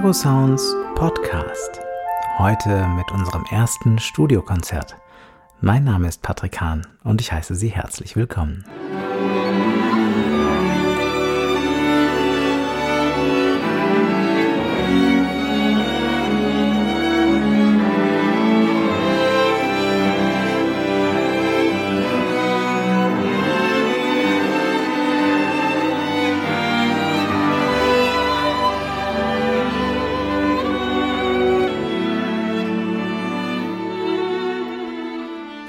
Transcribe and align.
Gero 0.00 0.12
Sounds 0.12 0.76
Podcast. 0.94 1.80
Heute 2.38 2.86
mit 2.86 3.10
unserem 3.10 3.44
ersten 3.50 3.98
Studiokonzert. 3.98 4.94
Mein 5.60 5.82
Name 5.82 6.06
ist 6.06 6.22
Patrick 6.22 6.60
Hahn 6.60 6.86
und 7.02 7.20
ich 7.20 7.32
heiße 7.32 7.56
Sie 7.56 7.70
herzlich 7.70 8.14
willkommen. 8.14 8.64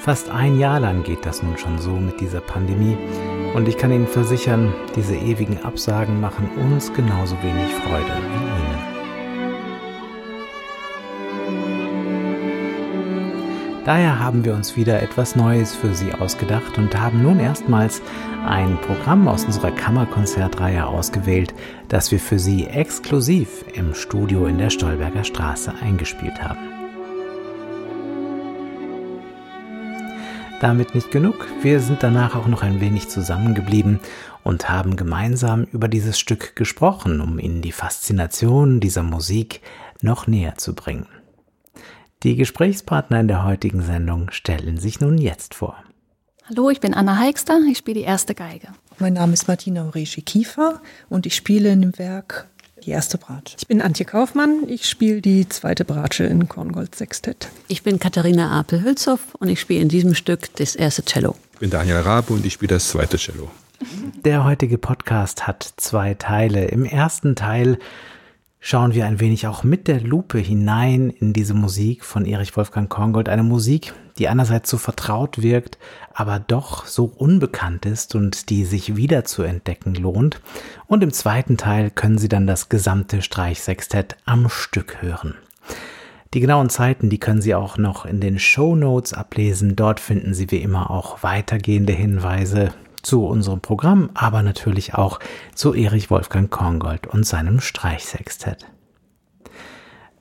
Fast 0.10 0.32
ein 0.32 0.58
Jahr 0.58 0.80
lang 0.80 1.04
geht 1.04 1.24
das 1.24 1.44
nun 1.44 1.56
schon 1.60 1.78
so 1.78 1.92
mit 1.92 2.20
dieser 2.20 2.42
Pandemie 2.42 2.98
und 3.54 3.68
ich 3.68 3.78
kann 3.78 3.92
Ihnen 3.92 4.08
versichern, 4.08 4.74
diese 4.96 5.16
ewigen 5.16 5.64
Absagen 5.64 6.20
machen 6.20 6.50
uns 6.58 6.92
genauso 6.92 7.36
wenig 7.44 7.72
Freude 7.76 8.08
wie 8.08 8.44
Ihnen. 8.58 8.80
Daher 13.86 14.20
haben 14.20 14.44
wir 14.44 14.56
uns 14.56 14.76
wieder 14.76 15.00
etwas 15.04 15.36
Neues 15.36 15.76
für 15.76 15.94
Sie 15.94 16.12
ausgedacht 16.12 16.80
und 16.80 17.00
haben 17.00 17.22
nun 17.22 17.40
erstmals 17.40 18.02
ein 18.48 18.80
Programm 18.82 19.28
aus 19.28 19.46
unserer 19.46 19.70
Kammerkonzertreihe 19.70 20.88
ausgewählt, 20.88 21.54
das 21.88 22.10
wir 22.12 22.20
für 22.20 22.40
Sie 22.40 22.66
exklusiv 22.66 23.64
im 23.76 23.94
Studio 23.94 24.48
in 24.48 24.58
der 24.58 24.72
Stolberger 24.72 25.24
Straße 25.24 25.72
eingespielt 25.84 26.42
haben. 26.42 26.69
Damit 30.60 30.94
nicht 30.94 31.10
genug, 31.10 31.48
wir 31.62 31.80
sind 31.80 32.04
danach 32.04 32.36
auch 32.36 32.48
noch 32.48 32.64
ein 32.64 32.82
wenig 32.82 33.08
zusammengeblieben 33.08 34.02
und 34.44 34.70
haben 34.70 34.98
gemeinsam 34.98 35.64
über 35.64 35.88
dieses 35.88 36.20
Stück 36.20 36.58
gesprochen, 36.58 37.22
um 37.22 37.40
Ihnen 37.40 37.62
die 37.62 37.72
Faszination 37.72 38.82
dieser 38.82 39.04
Musik 39.04 39.62
noch 40.02 40.28
näher 40.28 40.56
zu 40.56 40.76
bringen. 40.76 41.08
Die 42.24 42.36
Gesprächspartner 42.36 43.22
in 43.22 43.30
der 43.30 43.46
heutigen 43.46 43.82
Sendung 43.82 44.32
stellen 44.32 44.78
sich 44.78 45.00
nun 45.00 45.18
jetzt 45.18 45.56
vor. 45.56 45.78
Hallo, 46.50 46.70
ich 46.70 46.82
bin 46.82 46.94
Anna 46.94 47.18
Heikster, 47.18 47.62
ich 47.72 47.78
spiele 47.78 48.02
die 48.02 48.06
erste 48.06 48.36
Geige. 48.36 48.68
Mein 48.98 49.14
Name 49.14 49.34
ist 49.34 49.48
Martina 49.48 49.86
Horeshi 49.86 50.24
Kiefer 50.24 50.82
und 51.08 51.26
ich 51.26 51.36
spiele 51.36 51.72
in 51.72 51.82
dem 51.82 51.98
Werk 51.98 52.50
die 52.80 52.92
erste 52.92 53.18
Bratsche. 53.18 53.56
Ich 53.60 53.68
bin 53.68 53.82
Antje 53.82 54.06
Kaufmann, 54.06 54.64
ich 54.68 54.88
spiele 54.88 55.22
die 55.22 55.48
zweite 55.48 55.86
Bratsche 55.86 56.24
in 56.26 56.48
Korngold 56.48 56.96
Sextett. 56.96 57.50
Ich 57.68 57.84
bin 57.84 58.00
Katharina 58.00 58.60
Apel-Hülshoff 58.60 59.36
und 59.40 59.50
ich 59.50 59.60
spiele 59.60 59.82
in 59.82 59.90
diesem 59.90 60.16
Stück 60.16 60.54
das 60.56 60.76
erste 60.76 61.04
Cello. 61.04 61.36
Ich 61.54 61.60
bin 61.60 61.70
Daniel 61.70 61.98
Rabe 61.98 62.34
und 62.34 62.46
ich 62.46 62.54
spiele 62.54 62.76
das 62.76 62.90
zweite 62.90 63.18
Cello. 63.18 63.50
Der 64.26 64.44
heutige 64.44 64.78
Podcast 64.78 65.48
hat 65.48 65.74
zwei 65.78 66.14
Teile. 66.14 66.66
Im 66.66 66.84
ersten 66.84 67.36
Teil 67.36 67.80
schauen 68.60 68.94
wir 68.94 69.06
ein 69.06 69.20
wenig 69.20 69.48
auch 69.48 69.64
mit 69.64 69.88
der 69.88 70.02
Lupe 70.02 70.38
hinein 70.38 71.10
in 71.10 71.34
diese 71.34 71.54
Musik 71.54 72.04
von 72.04 72.26
Erich 72.26 72.56
Wolfgang 72.58 72.90
Korngold. 72.90 73.30
Eine 73.30 73.44
Musik, 73.44 73.94
die 74.18 74.28
einerseits 74.28 74.70
so 74.70 74.78
vertraut 74.78 75.42
wirkt, 75.42 75.78
aber 76.14 76.40
doch 76.40 76.86
so 76.86 77.06
unbekannt 77.06 77.86
ist 77.86 78.16
und 78.16 78.50
die 78.50 78.66
sich 78.66 78.96
wieder 78.96 79.24
zu 79.24 79.44
entdecken 79.44 79.96
lohnt. 79.96 80.42
Und 80.88 81.04
im 81.04 81.14
zweiten 81.14 81.58
Teil 81.58 81.90
können 81.90 82.18
Sie 82.18 82.30
dann 82.30 82.48
das 82.48 82.70
gesamte 82.70 83.22
Streichsextett 83.22 84.18
am 84.26 84.50
Stück 84.50 85.02
hören. 85.02 85.36
Die 86.34 86.42
genauen 86.42 86.70
Zeiten, 86.70 87.10
die 87.10 87.18
können 87.18 87.42
Sie 87.42 87.56
auch 87.56 87.78
noch 87.78 88.06
in 88.06 88.20
den 88.20 88.38
Show 88.38 88.76
Notes 88.76 89.14
ablesen. 89.14 89.76
Dort 89.76 90.00
finden 90.00 90.36
Sie 90.36 90.52
wie 90.52 90.58
immer 90.58 90.92
auch 90.92 91.24
weitergehende 91.24 91.94
Hinweise 91.94 92.72
zu 93.02 93.26
unserem 93.26 93.62
Programm, 93.62 94.10
aber 94.14 94.44
natürlich 94.44 94.94
auch 94.96 95.20
zu 95.56 95.74
Erich 95.74 96.10
Wolfgang 96.10 96.50
Korngold 96.50 97.08
und 97.08 97.26
seinem 97.26 97.60
Streichsextett. 97.60 98.66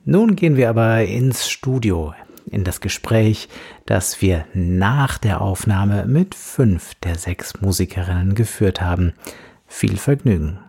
Nun 0.05 0.37
gehen 0.37 0.57
wir 0.57 0.71
aber 0.71 1.05
ins 1.05 1.49
Studio, 1.51 2.15
in 2.51 2.65
das 2.65 2.81
Gespräch, 2.81 3.49
das 3.85 4.23
wir 4.23 4.47
nach 4.55 5.19
der 5.19 5.41
Aufnahme 5.41 6.07
mit 6.07 6.35
fünf 6.35 6.95
der 6.97 7.17
sechs 7.17 7.61
Musikerinnen 7.61 8.35
geführt 8.35 8.81
haben. 8.81 9.13
Viel 9.67 9.99
Vergnügen. 9.99 10.61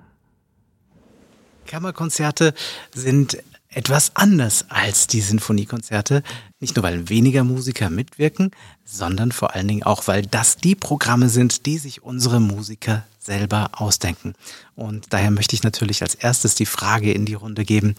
Kammerkonzerte 1.68 2.54
sind 2.94 3.38
etwas 3.70 4.16
anders 4.16 4.66
als 4.70 5.08
die 5.08 5.22
Sinfoniekonzerte. 5.22 6.24
Nicht 6.60 6.76
nur, 6.76 6.84
weil 6.84 7.10
weniger 7.10 7.44
Musiker 7.44 7.90
mitwirken, 7.90 8.52
sondern 8.84 9.32
vor 9.32 9.54
allen 9.54 9.68
Dingen 9.68 9.84
auch, 9.84 10.08
weil 10.08 10.26
das 10.26 10.58
die 10.58 10.76
Programme 10.76 11.30
sind, 11.30 11.66
die 11.66 11.78
sich 11.78 12.02
unsere 12.04 12.40
Musiker 12.40 13.06
selber 13.20 13.70
ausdenken. 13.74 14.34
Und 14.76 15.14
daher 15.14 15.30
möchte 15.30 15.56
ich 15.56 15.64
natürlich 15.64 16.02
als 16.02 16.16
erstes 16.16 16.56
die 16.56 16.66
Frage 16.66 17.14
in 17.14 17.26
die 17.26 17.36
Runde 17.36 17.64
geben, 17.64 17.96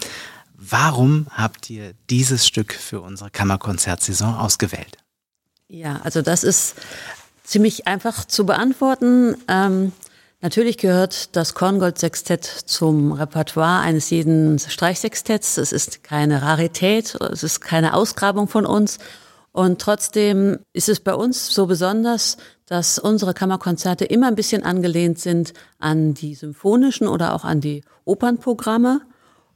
warum 0.56 1.26
habt 1.30 1.70
ihr 1.70 1.94
dieses 2.10 2.46
Stück 2.46 2.74
für 2.74 3.00
unsere 3.00 3.30
Kammerkonzertsaison 3.30 4.34
ausgewählt? 4.34 4.98
Ja, 5.68 6.00
also 6.02 6.20
das 6.20 6.42
ist 6.42 6.74
ziemlich 7.44 7.86
einfach 7.86 8.24
zu 8.24 8.44
beantworten. 8.44 9.36
Ähm 9.46 9.92
Natürlich 10.42 10.78
gehört 10.78 11.36
das 11.36 11.52
Korngold-Sextett 11.52 12.44
zum 12.44 13.12
Repertoire 13.12 13.80
eines 13.80 14.08
jeden 14.08 14.58
Streichsextetts. 14.58 15.58
Es 15.58 15.70
ist 15.70 16.02
keine 16.02 16.40
Rarität, 16.40 17.14
es 17.16 17.42
ist 17.42 17.60
keine 17.60 17.92
Ausgrabung 17.92 18.48
von 18.48 18.64
uns. 18.64 18.98
Und 19.52 19.82
trotzdem 19.82 20.60
ist 20.72 20.88
es 20.88 21.00
bei 21.00 21.14
uns 21.14 21.52
so 21.54 21.66
besonders, 21.66 22.38
dass 22.64 22.98
unsere 22.98 23.34
Kammerkonzerte 23.34 24.06
immer 24.06 24.28
ein 24.28 24.34
bisschen 24.34 24.62
angelehnt 24.62 25.18
sind 25.18 25.52
an 25.78 26.14
die 26.14 26.34
symphonischen 26.34 27.06
oder 27.06 27.34
auch 27.34 27.44
an 27.44 27.60
die 27.60 27.82
Opernprogramme. 28.06 29.02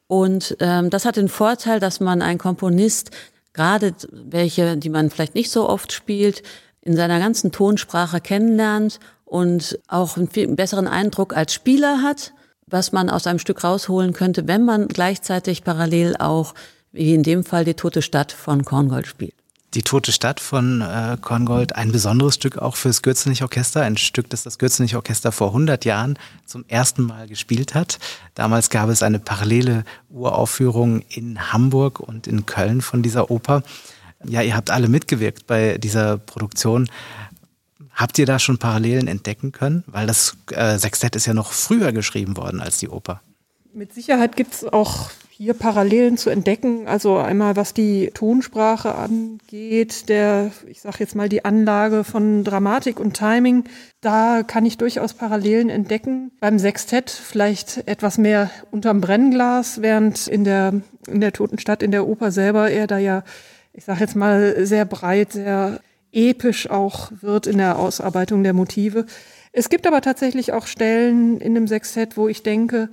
Und 0.06 0.55
ähm, 0.61 0.91
das 0.91 1.06
hat 1.06 1.16
den 1.16 1.28
Vorteil, 1.28 1.81
dass 1.81 2.01
man 2.01 2.21
einen 2.21 2.39
Komponist, 2.39 3.11
gerade 3.55 3.95
welche, 4.11 4.77
die 4.77 4.91
man 4.91 5.09
vielleicht 5.09 5.34
nicht 5.34 5.51
so 5.51 5.66
oft 5.66 5.93
spielt, 5.93 6.43
in 6.83 6.95
seiner 6.95 7.21
ganzen 7.21 7.53
Tonsprache 7.53 8.21
kennenlernt 8.21 9.01
und 9.34 9.81
auch 9.89 10.17
einen 10.17 10.31
viel 10.31 10.47
besseren 10.47 10.87
Eindruck 10.87 11.37
als 11.37 11.53
Spieler 11.53 12.03
hat, 12.03 12.33
was 12.69 12.93
man 12.93 13.11
aus 13.11 13.27
einem 13.27 13.41
Stück 13.41 13.65
rausholen 13.65 14.12
könnte, 14.12 14.47
wenn 14.47 14.65
man 14.65 14.87
gleichzeitig 14.87 15.65
parallel 15.65 16.15
auch, 16.21 16.55
wie 16.93 17.15
in 17.15 17.25
dem 17.25 17.43
Fall, 17.43 17.65
die 17.65 17.75
Tote 17.75 18.00
Stadt 18.00 18.31
von 18.31 18.65
Korngold 18.65 19.09
spielt. 19.09 19.34
Die 19.75 19.83
Tote 19.83 20.12
Stadt 20.12 20.39
von 20.39 20.83
äh, 20.83 21.17
Korngold, 21.21 21.75
ein 21.75 21.91
besonderes 21.91 22.37
Stück 22.37 22.59
auch 22.59 22.77
fürs 22.77 23.03
Gürzenich-Orchester, 23.03 23.83
ein 23.83 23.97
Stück, 23.97 24.31
das 24.31 24.45
das 24.45 24.61
Gürzenich-Orchester 24.61 25.33
vor 25.33 25.49
100 25.49 25.84
Jahren 25.84 26.16
zum 26.47 26.65
ersten 26.69 27.03
Mal 27.03 27.27
gespielt 27.27 27.75
hat. 27.75 27.99
Damals 28.37 28.71
gab 28.71 28.89
es 28.89 29.03
eine 29.03 29.19
parallele 29.19 29.83
Uraufführung 30.11 31.03
in 31.09 31.53
Hamburg 31.53 31.99
und 31.99 32.28
in 32.28 32.47
Köln 32.47 32.83
von 32.83 33.03
dieser 33.03 33.33
Oper. 33.33 33.65
Ja, 34.25 34.43
ihr 34.43 34.55
habt 34.55 34.71
alle 34.71 34.87
mitgewirkt 34.89 35.49
bei 35.49 35.77
dieser 35.77 36.19
Produktion. 36.19 36.89
Habt 37.94 38.19
ihr 38.19 38.27
da 38.27 38.38
schon 38.38 38.59
Parallelen 38.59 39.06
entdecken 39.06 39.53
können? 39.53 39.84
Weil 39.87 40.06
das 40.06 40.37
äh, 40.50 40.78
Sextett 40.78 41.16
ist 41.16 41.27
ja 41.27 41.34
noch 41.34 41.53
früher 41.53 41.93
geschrieben 41.93 42.37
worden 42.37 42.60
als 42.60 42.78
die 42.78 42.88
Oper. 42.88 43.22
Mit 43.72 43.94
Sicherheit 43.94 44.37
gibt 44.37 44.55
es 44.55 44.65
auch 44.65 45.10
hier 45.37 45.55
Parallelen 45.55 46.16
zu 46.16 46.31
entdecken. 46.31 46.87
Also 46.87 47.16
einmal 47.16 47.56
was 47.56 47.75
die 47.75 48.10
Tonsprache 48.15 48.94
angeht, 48.94 50.09
der, 50.09 50.53
ich 50.69 50.81
sage 50.81 50.98
jetzt 51.01 51.16
mal, 51.16 51.28
die 51.28 51.45
Anlage 51.45 52.04
von 52.04 52.45
Dramatik 52.45 53.01
und 53.01 53.16
Timing. 53.16 53.65
Da 54.01 54.45
kann 54.45 54.65
ich 54.65 54.78
durchaus 54.78 55.15
Parallelen 55.15 55.71
entdecken. 55.71 56.30
Beim 56.41 56.60
Sextett 56.60 57.10
vielleicht 57.10 57.89
etwas 57.89 58.16
mehr 58.16 58.51
unterm 58.71 59.01
Brennglas, 59.01 59.83
während 59.83 60.28
in 60.28 60.45
der, 60.45 60.80
in 61.09 61.21
der 61.21 61.33
Toten 61.33 61.59
in 61.80 61.91
der 61.91 62.07
Oper 62.07 62.30
selber 62.30 62.71
er 62.71 62.86
da 62.86 62.98
ja, 62.98 63.24
ich 63.72 63.84
sage 63.84 64.01
jetzt 64.01 64.15
mal, 64.15 64.65
sehr 64.65 64.84
breit, 64.84 65.33
sehr 65.33 65.80
episch 66.15 66.71
auch 66.71 67.11
wird 67.21 67.47
in 67.47 67.59
der 67.59 67.78
Ausarbeitung 67.78 68.43
der 68.43 68.53
Motive. 68.53 69.07
Es 69.53 69.69
gibt 69.69 69.87
aber 69.87 70.01
tatsächlich 70.01 70.53
auch 70.53 70.66
Stellen 70.66 71.41
in 71.41 71.55
dem 71.55 71.69
Sextett, 71.69 72.16
wo 72.16 72.28
ich 72.28 72.43
denke, 72.43 72.89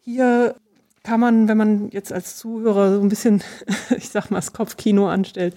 hier 0.00 0.54
kann 1.02 1.20
man, 1.20 1.46
wenn 1.46 1.56
man 1.56 1.90
jetzt 1.90 2.12
als 2.12 2.36
Zuhörer 2.36 2.96
so 2.96 3.00
ein 3.00 3.08
bisschen, 3.08 3.42
ich 3.96 4.08
sag 4.08 4.30
mal, 4.30 4.38
das 4.38 4.52
Kopfkino 4.52 5.08
anstellt, 5.08 5.54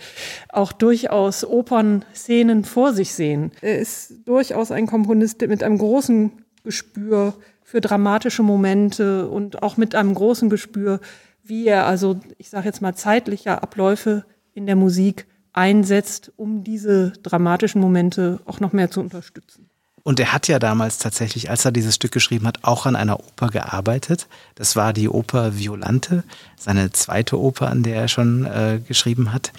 auch 0.49 0.71
durchaus 0.71 1.43
Opernszenen 1.43 2.63
vor 2.63 2.93
sich 2.93 3.13
sehen. 3.13 3.51
Er 3.61 3.79
ist 3.79 4.13
durchaus 4.25 4.71
ein 4.71 4.85
Komponist 4.87 5.41
mit 5.41 5.63
einem 5.63 5.79
großen 5.79 6.31
Gespür 6.63 7.33
für 7.63 7.81
dramatische 7.81 8.43
Momente 8.43 9.27
und 9.29 9.63
auch 9.63 9.77
mit 9.77 9.95
einem 9.95 10.13
großen 10.13 10.49
Gespür, 10.49 10.99
wie 11.43 11.67
er 11.67 11.85
also, 11.87 12.19
ich 12.37 12.49
sage 12.49 12.65
jetzt 12.65 12.81
mal, 12.81 12.95
zeitliche 12.95 13.61
Abläufe 13.61 14.25
in 14.53 14.67
der 14.67 14.75
Musik 14.75 15.25
einsetzt, 15.53 16.31
um 16.37 16.63
diese 16.63 17.11
dramatischen 17.23 17.81
Momente 17.81 18.39
auch 18.45 18.59
noch 18.59 18.73
mehr 18.73 18.91
zu 18.91 18.99
unterstützen. 18.99 19.69
Und 20.03 20.19
er 20.19 20.33
hat 20.33 20.47
ja 20.47 20.59
damals 20.59 20.97
tatsächlich, 20.97 21.49
als 21.49 21.65
er 21.65 21.71
dieses 21.71 21.95
Stück 21.95 22.11
geschrieben 22.11 22.47
hat, 22.47 22.63
auch 22.63 22.85
an 22.85 22.95
einer 22.95 23.19
Oper 23.19 23.49
gearbeitet. 23.49 24.27
Das 24.55 24.75
war 24.75 24.93
die 24.93 25.09
Oper 25.09 25.57
Violante, 25.57 26.23
seine 26.57 26.91
zweite 26.91 27.39
Oper, 27.39 27.69
an 27.69 27.83
der 27.83 27.95
er 27.95 28.07
schon 28.07 28.45
äh, 28.45 28.81
geschrieben 28.87 29.33
hat. 29.33 29.51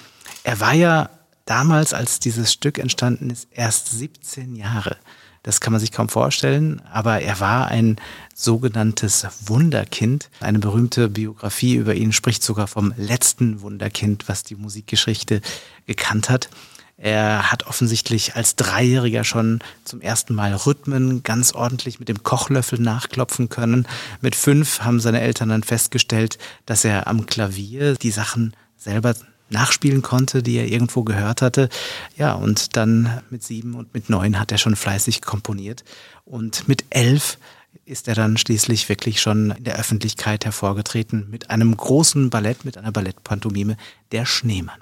Er 0.43 0.61
war 0.61 0.73
ja 0.73 1.11
damals, 1.45 1.93
als 1.95 2.21
dieses 2.21 2.53
Stück 2.53 2.79
entstanden 2.79 3.31
ist, 3.31 3.49
erst 3.51 3.91
17 3.91 4.57
Jahre. 4.57 4.97
Das 5.43 5.61
kann 5.61 5.73
man 5.73 5.81
sich 5.81 5.93
kaum 5.93 6.09
vorstellen, 6.09 6.83
aber 6.93 7.21
er 7.21 7.41
war 7.41 7.69
ein 7.69 7.97
sogenanntes 8.35 9.27
Wunderkind. 9.47 10.29
Eine 10.41 10.59
berühmte 10.59 11.09
Biografie 11.09 11.77
über 11.77 11.95
ihn 11.95 12.13
spricht 12.13 12.43
sogar 12.43 12.67
vom 12.67 12.93
letzten 12.97 13.63
Wunderkind, 13.63 14.29
was 14.29 14.43
die 14.43 14.57
Musikgeschichte 14.57 15.41
gekannt 15.87 16.29
hat. 16.29 16.51
Er 17.03 17.51
hat 17.51 17.67
offensichtlich 17.67 18.37
als 18.37 18.57
Dreijähriger 18.57 19.25
schon 19.25 19.61
zum 19.85 20.03
ersten 20.03 20.35
Mal 20.35 20.53
Rhythmen 20.53 21.23
ganz 21.23 21.53
ordentlich 21.53 21.99
mit 21.99 22.11
dem 22.11 22.23
Kochlöffel 22.23 22.79
nachklopfen 22.79 23.49
können. 23.49 23.89
Mit 24.21 24.37
fünf 24.37 24.81
haben 24.81 25.01
seine 25.01 25.23
Eltern 25.23 25.49
dann 25.49 25.63
festgestellt, 25.63 26.37
dass 26.67 26.85
er 26.85 27.07
am 27.07 27.25
Klavier 27.25 27.95
die 27.95 28.11
Sachen 28.11 28.55
selber 28.77 29.15
nachspielen 29.51 30.03
konnte, 30.03 30.43
die 30.43 30.57
er 30.57 30.67
irgendwo 30.67 31.03
gehört 31.03 31.43
hatte. 31.43 31.69
Ja, 32.17 32.35
und 32.35 32.77
dann 32.77 33.23
mit 33.31 33.43
sieben 33.43 33.75
und 33.75 33.93
mit 33.95 34.11
neun 34.11 34.39
hat 34.39 34.53
er 34.53 34.59
schon 34.59 34.77
fleißig 34.77 35.23
komponiert. 35.23 35.85
Und 36.25 36.69
mit 36.69 36.85
elf 36.91 37.39
ist 37.85 38.09
er 38.09 38.15
dann 38.15 38.37
schließlich 38.37 38.89
wirklich 38.89 39.21
schon 39.21 39.51
in 39.51 39.65
der 39.65 39.79
Öffentlichkeit 39.79 40.45
hervorgetreten 40.45 41.29
mit 41.31 41.51
einem 41.51 41.77
großen 41.77 42.31
Ballett, 42.31 42.65
mit 42.65 42.79
einer 42.79 42.93
Ballettpantomime, 42.93 43.77
der 44.13 44.27
Schneemann. 44.27 44.81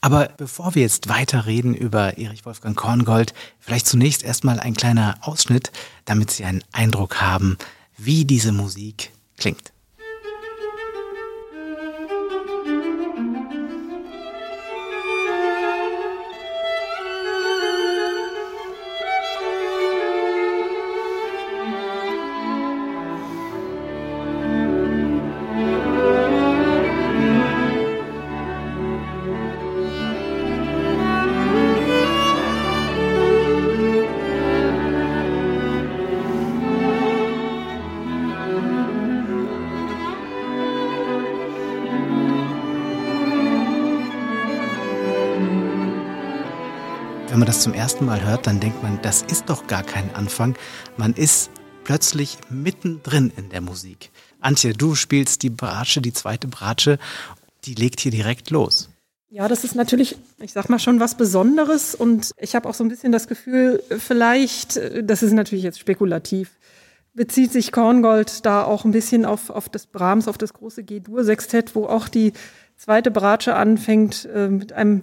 Aber 0.00 0.28
bevor 0.36 0.74
wir 0.74 0.82
jetzt 0.82 1.08
weiterreden 1.08 1.74
über 1.74 2.18
Erich 2.18 2.44
Wolfgang 2.44 2.76
Korngold, 2.76 3.34
vielleicht 3.60 3.86
zunächst 3.86 4.22
erstmal 4.22 4.60
ein 4.60 4.74
kleiner 4.74 5.16
Ausschnitt, 5.22 5.72
damit 6.04 6.30
Sie 6.30 6.44
einen 6.44 6.62
Eindruck 6.72 7.20
haben, 7.20 7.56
wie 7.96 8.24
diese 8.24 8.52
Musik 8.52 9.10
klingt. 9.36 9.73
Zum 47.64 47.72
ersten 47.72 48.04
Mal 48.04 48.22
hört, 48.22 48.46
dann 48.46 48.60
denkt 48.60 48.82
man, 48.82 48.98
das 49.00 49.22
ist 49.22 49.48
doch 49.48 49.66
gar 49.66 49.82
kein 49.82 50.14
Anfang. 50.14 50.54
Man 50.98 51.14
ist 51.14 51.50
plötzlich 51.82 52.36
mittendrin 52.50 53.32
in 53.38 53.48
der 53.48 53.62
Musik. 53.62 54.10
Antje, 54.38 54.74
du 54.74 54.94
spielst 54.94 55.42
die 55.42 55.48
Bratsche, 55.48 56.02
die 56.02 56.12
zweite 56.12 56.46
Bratsche, 56.46 56.98
die 57.64 57.74
legt 57.74 58.00
hier 58.00 58.12
direkt 58.12 58.50
los. 58.50 58.90
Ja, 59.30 59.48
das 59.48 59.64
ist 59.64 59.74
natürlich, 59.74 60.18
ich 60.42 60.52
sag 60.52 60.68
mal 60.68 60.78
schon 60.78 61.00
was 61.00 61.16
Besonderes 61.16 61.94
und 61.94 62.32
ich 62.36 62.54
habe 62.54 62.68
auch 62.68 62.74
so 62.74 62.84
ein 62.84 62.90
bisschen 62.90 63.12
das 63.12 63.28
Gefühl, 63.28 63.82
vielleicht, 63.98 64.78
das 65.02 65.22
ist 65.22 65.32
natürlich 65.32 65.64
jetzt 65.64 65.80
spekulativ, 65.80 66.50
bezieht 67.14 67.50
sich 67.50 67.72
Korngold 67.72 68.44
da 68.44 68.62
auch 68.62 68.84
ein 68.84 68.92
bisschen 68.92 69.24
auf, 69.24 69.48
auf 69.48 69.70
das 69.70 69.86
Brahms, 69.86 70.28
auf 70.28 70.36
das 70.36 70.52
große 70.52 70.84
G-Dur-Sextett, 70.84 71.74
wo 71.74 71.86
auch 71.86 72.08
die 72.08 72.34
zweite 72.76 73.10
Bratsche 73.10 73.54
anfängt 73.54 74.28
äh, 74.34 74.48
mit 74.48 74.74
einem 74.74 75.02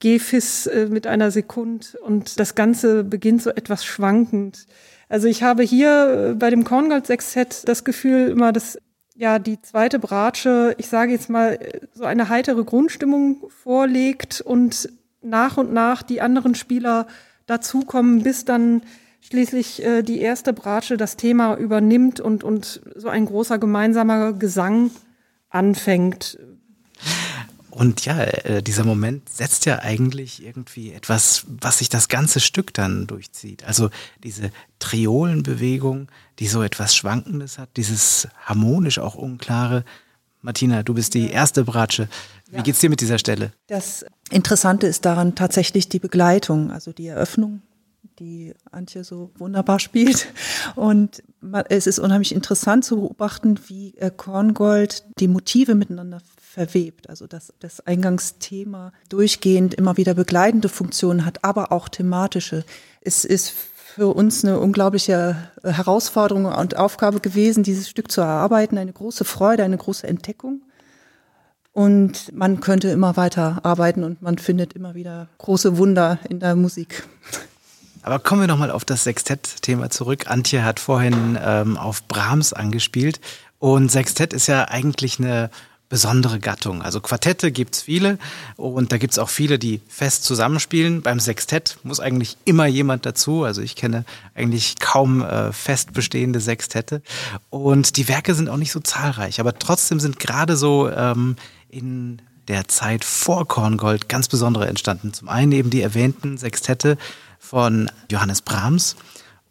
Gefis 0.00 0.66
äh, 0.66 0.86
mit 0.86 1.06
einer 1.06 1.30
Sekund 1.30 1.96
und 2.02 2.38
das 2.38 2.54
Ganze 2.54 3.04
beginnt 3.04 3.42
so 3.42 3.50
etwas 3.50 3.84
schwankend. 3.84 4.66
Also 5.08 5.26
ich 5.26 5.42
habe 5.42 5.62
hier 5.62 6.30
äh, 6.30 6.34
bei 6.34 6.50
dem 6.50 6.64
Korngold-Sextett 6.64 7.68
das 7.68 7.84
Gefühl 7.84 8.28
immer, 8.28 8.52
dass 8.52 8.78
ja 9.16 9.38
die 9.38 9.60
zweite 9.60 9.98
Bratsche, 9.98 10.74
ich 10.78 10.88
sage 10.88 11.12
jetzt 11.12 11.30
mal, 11.30 11.54
äh, 11.54 11.80
so 11.92 12.04
eine 12.04 12.28
heitere 12.28 12.64
Grundstimmung 12.64 13.50
vorlegt 13.62 14.40
und 14.40 14.88
nach 15.22 15.56
und 15.56 15.72
nach 15.72 16.02
die 16.02 16.20
anderen 16.20 16.54
Spieler 16.54 17.06
dazukommen, 17.46 18.22
bis 18.22 18.44
dann 18.44 18.82
schließlich 19.20 19.84
äh, 19.84 20.02
die 20.02 20.20
erste 20.20 20.52
Bratsche 20.52 20.96
das 20.96 21.16
Thema 21.16 21.56
übernimmt 21.56 22.20
und, 22.20 22.44
und 22.44 22.80
so 22.94 23.08
ein 23.08 23.26
großer 23.26 23.58
gemeinsamer 23.58 24.32
Gesang 24.32 24.90
anfängt. 25.50 26.38
Und 27.78 28.04
ja, 28.04 28.24
äh, 28.24 28.60
dieser 28.60 28.82
Moment 28.82 29.28
setzt 29.28 29.64
ja 29.64 29.78
eigentlich 29.78 30.44
irgendwie 30.44 30.92
etwas, 30.92 31.44
was 31.46 31.78
sich 31.78 31.88
das 31.88 32.08
ganze 32.08 32.40
Stück 32.40 32.74
dann 32.74 33.06
durchzieht. 33.06 33.62
Also 33.62 33.90
diese 34.24 34.50
Triolenbewegung, 34.80 36.08
die 36.40 36.48
so 36.48 36.64
etwas 36.64 36.96
Schwankendes 36.96 37.56
hat, 37.56 37.68
dieses 37.76 38.26
harmonisch 38.44 38.98
auch 38.98 39.14
unklare. 39.14 39.84
Martina, 40.42 40.82
du 40.82 40.94
bist 40.94 41.14
die 41.14 41.30
erste 41.30 41.62
Bratsche. 41.62 42.08
Wie 42.50 42.62
geht's 42.62 42.80
dir 42.80 42.90
mit 42.90 43.00
dieser 43.00 43.20
Stelle? 43.20 43.52
Das 43.68 44.04
Interessante 44.28 44.88
ist 44.88 45.04
daran 45.04 45.36
tatsächlich 45.36 45.88
die 45.88 46.00
Begleitung, 46.00 46.72
also 46.72 46.92
die 46.92 47.06
Eröffnung 47.06 47.62
die 48.18 48.54
Antje 48.70 49.04
so 49.04 49.30
wunderbar 49.36 49.78
spielt. 49.78 50.32
Und 50.74 51.22
es 51.68 51.86
ist 51.86 51.98
unheimlich 51.98 52.34
interessant 52.34 52.84
zu 52.84 52.96
beobachten, 52.96 53.60
wie 53.68 53.96
äh, 53.96 54.10
Korngold 54.10 55.04
die 55.20 55.28
Motive 55.28 55.74
miteinander 55.74 56.20
verwebt. 56.58 57.08
Also 57.08 57.28
dass 57.28 57.52
das 57.60 57.86
Eingangsthema 57.86 58.92
durchgehend 59.08 59.74
immer 59.74 59.96
wieder 59.96 60.14
begleitende 60.14 60.68
Funktionen 60.68 61.24
hat, 61.24 61.44
aber 61.44 61.70
auch 61.70 61.88
thematische. 61.88 62.64
Es 63.00 63.24
ist 63.24 63.52
für 63.94 64.08
uns 64.08 64.44
eine 64.44 64.58
unglaubliche 64.58 65.36
äh, 65.62 65.70
Herausforderung 65.70 66.46
und 66.46 66.76
Aufgabe 66.76 67.20
gewesen, 67.20 67.62
dieses 67.62 67.88
Stück 67.88 68.10
zu 68.10 68.20
erarbeiten. 68.20 68.76
Eine 68.76 68.92
große 68.92 69.24
Freude, 69.24 69.62
eine 69.62 69.78
große 69.78 70.06
Entdeckung. 70.06 70.62
Und 71.72 72.32
man 72.34 72.58
könnte 72.58 72.88
immer 72.88 73.16
weiter 73.16 73.60
arbeiten 73.62 74.02
und 74.02 74.20
man 74.20 74.38
findet 74.38 74.72
immer 74.72 74.96
wieder 74.96 75.28
große 75.38 75.78
Wunder 75.78 76.18
in 76.28 76.40
der 76.40 76.56
Musik. 76.56 77.04
Aber 78.02 78.18
kommen 78.18 78.40
wir 78.40 78.48
nochmal 78.48 78.72
auf 78.72 78.84
das 78.84 79.04
Sextett-Thema 79.04 79.90
zurück. 79.90 80.28
Antje 80.28 80.64
hat 80.64 80.80
vorhin 80.80 81.38
ähm, 81.40 81.76
auf 81.76 82.02
Brahms 82.08 82.52
angespielt. 82.52 83.20
Und 83.60 83.90
Sextett 83.90 84.32
ist 84.32 84.48
ja 84.48 84.66
eigentlich 84.68 85.18
eine 85.18 85.50
besondere 85.88 86.38
Gattung. 86.38 86.82
Also 86.82 87.00
Quartette 87.00 87.50
gibt's 87.50 87.82
viele 87.82 88.18
und 88.56 88.92
da 88.92 88.98
gibt's 88.98 89.18
auch 89.18 89.30
viele, 89.30 89.58
die 89.58 89.80
fest 89.88 90.24
zusammenspielen. 90.24 91.02
Beim 91.02 91.20
Sextett 91.20 91.78
muss 91.82 92.00
eigentlich 92.00 92.36
immer 92.44 92.66
jemand 92.66 93.06
dazu. 93.06 93.44
Also 93.44 93.62
ich 93.62 93.74
kenne 93.74 94.04
eigentlich 94.34 94.78
kaum 94.78 95.22
äh, 95.22 95.52
fest 95.52 95.92
bestehende 95.92 96.40
Sextette. 96.40 97.02
Und 97.50 97.96
die 97.96 98.08
Werke 98.08 98.34
sind 98.34 98.48
auch 98.48 98.56
nicht 98.56 98.72
so 98.72 98.80
zahlreich, 98.80 99.40
aber 99.40 99.58
trotzdem 99.58 100.00
sind 100.00 100.18
gerade 100.18 100.56
so 100.56 100.90
ähm, 100.90 101.36
in 101.68 102.20
der 102.48 102.68
Zeit 102.68 103.04
vor 103.04 103.46
Korngold 103.46 104.08
ganz 104.08 104.28
besondere 104.28 104.66
entstanden. 104.66 105.12
Zum 105.12 105.28
einen 105.28 105.52
eben 105.52 105.70
die 105.70 105.82
erwähnten 105.82 106.38
Sextette 106.38 106.96
von 107.38 107.90
Johannes 108.10 108.42
Brahms 108.42 108.96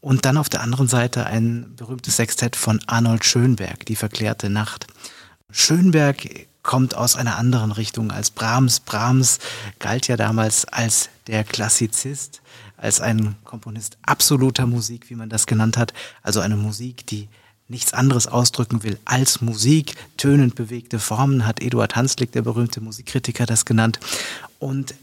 und 0.02 0.26
dann 0.26 0.38
auf 0.38 0.50
der 0.50 0.62
anderen 0.62 0.88
Seite 0.88 1.26
ein 1.26 1.76
berühmtes 1.76 2.18
Sextett 2.18 2.56
von 2.56 2.80
Arnold 2.88 3.26
Schönberg, 3.26 3.86
Die 3.86 3.96
verklärte 3.96 4.50
Nacht. 4.50 4.88
Schönberg 5.50 6.48
kommt 6.62 6.96
aus 6.96 7.16
einer 7.16 7.38
anderen 7.38 7.72
Richtung 7.72 8.12
als 8.12 8.32
Brahms. 8.32 8.82
Brahms 8.82 9.40
galt 9.80 10.08
ja 10.10 10.18
damals 10.18 10.66
als 10.66 11.10
der 11.28 11.46
Klassizist, 11.46 12.42
als 12.76 13.00
ein 13.00 13.36
Komponist 13.46 13.98
absoluter 14.02 14.66
Musik, 14.66 15.10
wie 15.10 15.16
man 15.16 15.30
das 15.30 15.48
genannt 15.48 15.78
hat. 15.78 15.94
Also 16.22 16.42
eine 16.42 16.58
Musik, 16.58 17.08
die 17.08 17.30
nichts 17.70 17.94
anderes 17.94 18.28
ausdrücken 18.28 18.84
will 18.84 19.00
als 19.06 19.40
Musik. 19.40 19.96
Tönend 20.18 20.56
bewegte 20.56 21.00
Formen 21.00 21.46
hat 21.46 21.62
Eduard 21.62 21.96
Hanslick, 21.96 22.34
der 22.34 22.42
berühmte 22.42 22.82
Musikkritiker, 22.82 23.46
das 23.46 23.64
genannt. 23.64 24.00
Und 24.60 24.96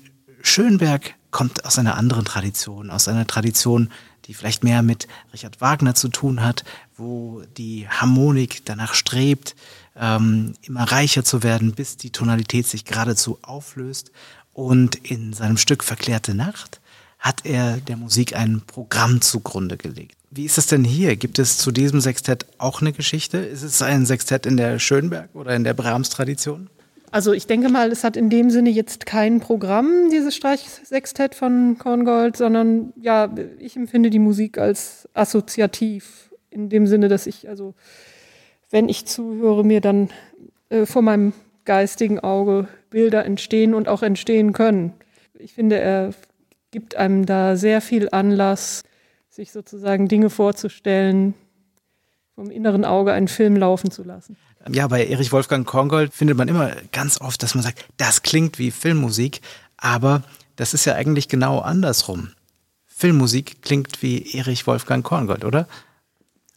Schönberg 0.42 1.14
kommt 1.30 1.64
aus 1.64 1.78
einer 1.78 1.96
anderen 1.96 2.26
Tradition, 2.26 2.90
aus 2.90 3.08
einer 3.08 3.26
Tradition, 3.26 3.90
die 4.26 4.34
vielleicht 4.34 4.62
mehr 4.64 4.82
mit 4.82 5.08
Richard 5.32 5.60
Wagner 5.60 5.94
zu 5.94 6.08
tun 6.08 6.42
hat, 6.42 6.64
wo 6.96 7.42
die 7.56 7.88
Harmonik 7.88 8.64
danach 8.64 8.94
strebt, 8.94 9.54
ähm, 9.96 10.54
immer 10.62 10.84
reicher 10.84 11.24
zu 11.24 11.42
werden, 11.42 11.72
bis 11.72 11.96
die 11.96 12.10
Tonalität 12.10 12.66
sich 12.66 12.84
geradezu 12.84 13.38
auflöst. 13.42 14.10
Und 14.52 14.96
in 15.08 15.32
seinem 15.32 15.56
Stück 15.56 15.82
Verklärte 15.82 16.34
Nacht 16.34 16.80
hat 17.18 17.44
er 17.44 17.78
der 17.78 17.96
Musik 17.96 18.36
ein 18.36 18.62
Programm 18.66 19.20
zugrunde 19.20 19.76
gelegt. 19.76 20.16
Wie 20.30 20.44
ist 20.44 20.58
es 20.58 20.66
denn 20.66 20.84
hier? 20.84 21.16
Gibt 21.16 21.38
es 21.38 21.58
zu 21.58 21.70
diesem 21.70 22.00
Sextett 22.00 22.44
auch 22.58 22.80
eine 22.80 22.92
Geschichte? 22.92 23.38
Ist 23.38 23.62
es 23.62 23.80
ein 23.82 24.04
Sextett 24.04 24.46
in 24.46 24.56
der 24.56 24.78
Schönberg 24.78 25.34
oder 25.34 25.54
in 25.54 25.64
der 25.64 25.74
Brahms-Tradition? 25.74 26.68
Also 27.12 27.32
ich 27.32 27.46
denke 27.46 27.68
mal, 27.68 27.92
es 27.92 28.02
hat 28.02 28.16
in 28.16 28.28
dem 28.28 28.50
Sinne 28.50 28.70
jetzt 28.70 29.06
kein 29.06 29.38
Programm, 29.38 30.10
dieses 30.10 30.34
Streichsextett 30.34 31.36
von 31.36 31.78
Korngold, 31.78 32.36
sondern 32.36 32.92
ja, 33.00 33.32
ich 33.60 33.76
empfinde 33.76 34.10
die 34.10 34.18
Musik 34.18 34.58
als 34.58 35.08
assoziativ. 35.14 36.30
In 36.50 36.68
dem 36.68 36.88
Sinne, 36.88 37.06
dass 37.06 37.28
ich, 37.28 37.48
also 37.48 37.74
wenn 38.74 38.88
ich 38.88 39.06
zuhöre, 39.06 39.62
mir 39.62 39.80
dann 39.80 40.10
äh, 40.68 40.84
vor 40.84 41.00
meinem 41.00 41.32
geistigen 41.64 42.18
Auge 42.18 42.66
Bilder 42.90 43.24
entstehen 43.24 43.72
und 43.72 43.86
auch 43.86 44.02
entstehen 44.02 44.52
können. 44.52 44.94
Ich 45.38 45.52
finde, 45.52 45.78
er 45.78 46.12
gibt 46.72 46.96
einem 46.96 47.24
da 47.24 47.54
sehr 47.54 47.80
viel 47.80 48.08
Anlass, 48.10 48.82
sich 49.30 49.52
sozusagen 49.52 50.08
Dinge 50.08 50.28
vorzustellen, 50.28 51.34
vom 52.34 52.50
inneren 52.50 52.84
Auge 52.84 53.12
einen 53.12 53.28
Film 53.28 53.54
laufen 53.54 53.92
zu 53.92 54.02
lassen. 54.02 54.36
Ja, 54.68 54.88
bei 54.88 55.06
Erich 55.06 55.30
Wolfgang 55.30 55.64
Korngold 55.64 56.12
findet 56.12 56.36
man 56.36 56.48
immer 56.48 56.72
ganz 56.90 57.20
oft, 57.20 57.44
dass 57.44 57.54
man 57.54 57.62
sagt, 57.62 57.84
das 57.96 58.22
klingt 58.22 58.58
wie 58.58 58.72
Filmmusik, 58.72 59.40
aber 59.76 60.24
das 60.56 60.74
ist 60.74 60.84
ja 60.84 60.94
eigentlich 60.96 61.28
genau 61.28 61.60
andersrum. 61.60 62.30
Filmmusik 62.86 63.62
klingt 63.62 64.02
wie 64.02 64.36
Erich 64.36 64.66
Wolfgang 64.66 65.04
Korngold, 65.04 65.44
oder? 65.44 65.68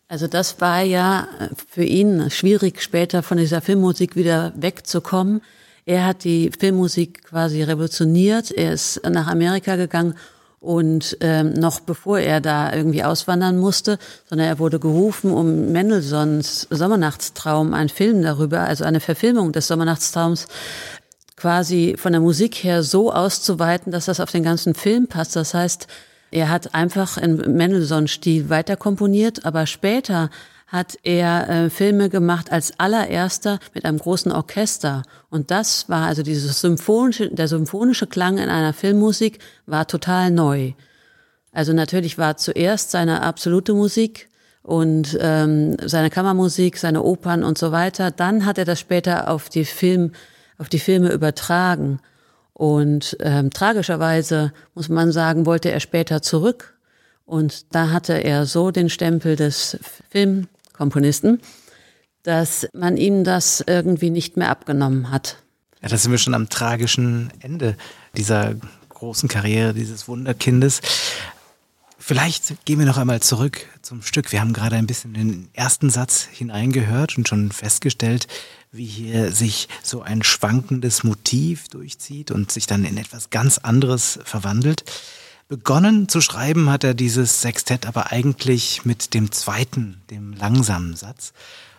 Also 0.10 0.28
das 0.28 0.62
war 0.62 0.82
ja 0.82 1.28
für 1.68 1.84
ihn 1.84 2.30
schwierig, 2.30 2.82
später 2.82 3.24
von 3.24 3.38
dieser 3.38 3.62
Filmmusik 3.62 4.16
wieder 4.16 4.54
wegzukommen. 4.56 5.42
Er 5.86 6.06
hat 6.06 6.24
die 6.24 6.50
Filmmusik 6.58 7.24
quasi 7.26 7.62
revolutioniert. 7.62 8.52
Er 8.52 8.74
ist 8.74 9.02
nach 9.10 9.28
Amerika 9.28 9.76
gegangen 9.76 10.16
und 10.62 11.18
ähm, 11.20 11.54
noch 11.54 11.82
bevor 11.82 12.20
er 12.20 12.40
da 12.40 12.74
irgendwie 12.74 13.04
auswandern 13.04 13.58
musste, 13.58 14.00
sondern 14.26 14.48
er 14.48 14.60
wurde 14.60 14.80
gerufen, 14.80 15.32
um 15.32 15.72
Mendelssohns 15.72 16.68
Sommernachtstraum, 16.70 17.74
ein 17.74 17.90
Film 17.90 18.22
darüber, 18.22 18.62
also 18.62 18.86
eine 18.86 19.02
Verfilmung 19.02 19.52
des 19.52 19.68
Sommernachtstraums, 19.68 20.48
quasi 21.36 21.96
von 21.98 22.14
der 22.14 22.22
Musik 22.22 22.56
her 22.64 22.82
so 22.82 23.14
auszuweiten, 23.14 23.92
dass 23.92 24.06
das 24.06 24.20
auf 24.20 24.32
den 24.32 24.44
ganzen 24.44 24.74
Film 24.74 25.08
passt. 25.08 25.36
Das 25.36 25.54
heißt, 25.54 25.88
er 26.32 26.50
hat 26.50 26.74
einfach 26.76 27.18
im 27.18 27.38
Mendelssohn-Stil 27.38 28.50
weiterkomponiert, 28.50 29.46
aber 29.46 29.66
später 29.66 30.30
hat 30.68 30.98
er 31.04 31.50
äh, 31.50 31.70
Filme 31.70 32.10
gemacht 32.10 32.52
als 32.52 32.78
allererster 32.78 33.60
mit 33.74 33.86
einem 33.86 33.98
großen 34.00 34.32
Orchester. 34.34 35.04
Und 35.30 35.50
das 35.50 35.88
war 35.88 36.08
also 36.08 36.24
dieses 36.24 36.60
symphonische, 36.60 37.30
der 37.30 37.48
symphonische 37.48 38.06
Klang 38.06 38.38
in 38.38 38.50
einer 38.50 38.74
Filmmusik 38.74 39.40
war 39.66 39.88
total 39.88 40.30
neu. 40.30 40.74
Also 41.54 41.72
natürlich 41.72 42.18
war 42.18 42.36
zuerst 42.36 42.92
seine 42.92 43.22
absolute 43.24 43.74
Musik 43.74 44.28
und 44.62 45.18
ähm, 45.22 45.78
seine 45.86 46.10
Kammermusik, 46.10 46.78
seine 46.78 47.02
Opern 47.02 47.46
und 47.46 47.58
so 47.58 47.72
weiter. 47.72 48.12
Dann 48.12 48.46
hat 48.46 48.58
er 48.58 48.66
das 48.66 48.82
später 48.82 49.30
auf 49.30 49.48
die 49.48 49.64
Film, 49.64 50.12
auf 50.58 50.68
die 50.68 50.80
Filme 50.80 51.14
übertragen. 51.14 52.00
Und 52.58 53.16
ähm, 53.20 53.52
tragischerweise 53.52 54.52
muss 54.74 54.90
man 54.90 55.12
sagen, 55.12 55.46
wollte 55.46 55.70
er 55.70 55.80
später 55.80 56.24
zurück. 56.24 56.76
Und 57.24 57.76
da 57.76 57.92
hatte 57.92 58.14
er 58.14 58.48
so 58.48 58.72
den 58.72 58.90
Stempel 58.90 59.36
des 59.36 59.78
Film, 60.10 60.48
Komponisten, 60.74 61.40
dass 62.24 62.68
man 62.74 62.98
ihm 62.98 63.24
das 63.24 63.64
irgendwie 63.68 64.10
nicht 64.10 64.38
mehr 64.38 64.50
abgenommen 64.50 65.12
hat. 65.12 65.38
Ja, 65.84 65.90
da 65.90 65.98
sind 65.98 66.10
wir 66.10 66.18
schon 66.18 66.34
am 66.34 66.50
tragischen 66.50 67.32
Ende 67.42 67.76
dieser 68.16 68.56
großen 68.90 69.30
Karriere 69.30 69.76
dieses 69.76 70.08
Wunderkindes. 70.08 70.82
Vielleicht 72.00 72.66
gehen 72.66 72.80
wir 72.80 72.86
noch 72.86 72.98
einmal 72.98 73.22
zurück 73.22 73.66
zum 73.82 74.02
Stück. 74.04 74.32
Wir 74.32 74.40
haben 74.40 74.54
gerade 74.54 74.76
ein 74.76 74.88
bisschen 74.88 75.14
den 75.14 75.50
ersten 75.54 75.90
Satz 75.90 76.28
hineingehört 76.32 77.18
und 77.18 77.28
schon 77.28 77.52
festgestellt, 77.52 78.28
wie 78.72 78.86
hier 78.86 79.32
sich 79.32 79.68
so 79.82 80.04
ein 80.04 80.22
schwankendes 80.22 81.04
Motiv 81.04 81.68
durchzieht 81.70 82.30
und 82.32 82.52
sich 82.52 82.68
dann 82.68 82.86
in 82.86 82.98
etwas 82.98 83.32
ganz 83.32 83.58
anderes 83.58 84.20
verwandelt. 84.24 84.84
Begonnen 85.48 86.08
zu 86.08 86.22
schreiben 86.22 86.70
hat 86.70 86.84
er 86.84 86.94
dieses 86.94 87.42
Sextett 87.42 87.88
aber 87.88 88.12
eigentlich 88.12 88.86
mit 88.86 89.14
dem 89.14 89.32
zweiten, 89.32 90.02
dem 90.12 90.34
langsamen 90.34 90.96
Satz. 90.96 91.34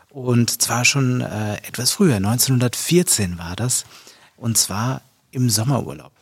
Und 0.09 0.63
zwar 0.63 0.85
schon 0.85 1.21
äh, 1.21 1.57
etwas 1.59 1.93
früher, 1.93 2.17
1914 2.17 3.39
war 3.39 3.55
das. 3.55 3.85
Und 4.37 4.59
zwar 4.59 5.03
im 5.31 5.49
Sommerurlaub. 5.51 6.13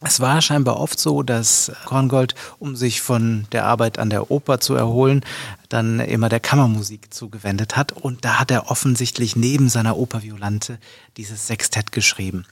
Es 0.00 0.20
war 0.20 0.40
scheinbar 0.40 0.78
oft 0.78 1.00
so, 1.00 1.24
dass 1.24 1.72
Korngold, 1.84 2.36
um 2.60 2.76
sich 2.76 3.00
von 3.00 3.46
der 3.50 3.64
Arbeit 3.64 3.98
an 3.98 4.10
der 4.10 4.30
Oper 4.30 4.60
zu 4.60 4.74
erholen, 4.74 5.24
dann 5.68 5.98
immer 5.98 6.28
der 6.28 6.38
Kammermusik 6.38 7.12
zugewendet 7.12 7.76
hat. 7.76 7.92
Und 7.92 8.24
da 8.24 8.38
hat 8.38 8.52
er 8.52 8.70
offensichtlich 8.70 9.34
neben 9.34 9.68
seiner 9.68 9.96
Oper 9.96 10.22
Violante 10.22 10.78
dieses 11.16 11.48
Sextett 11.48 11.90
geschrieben. 11.90 12.44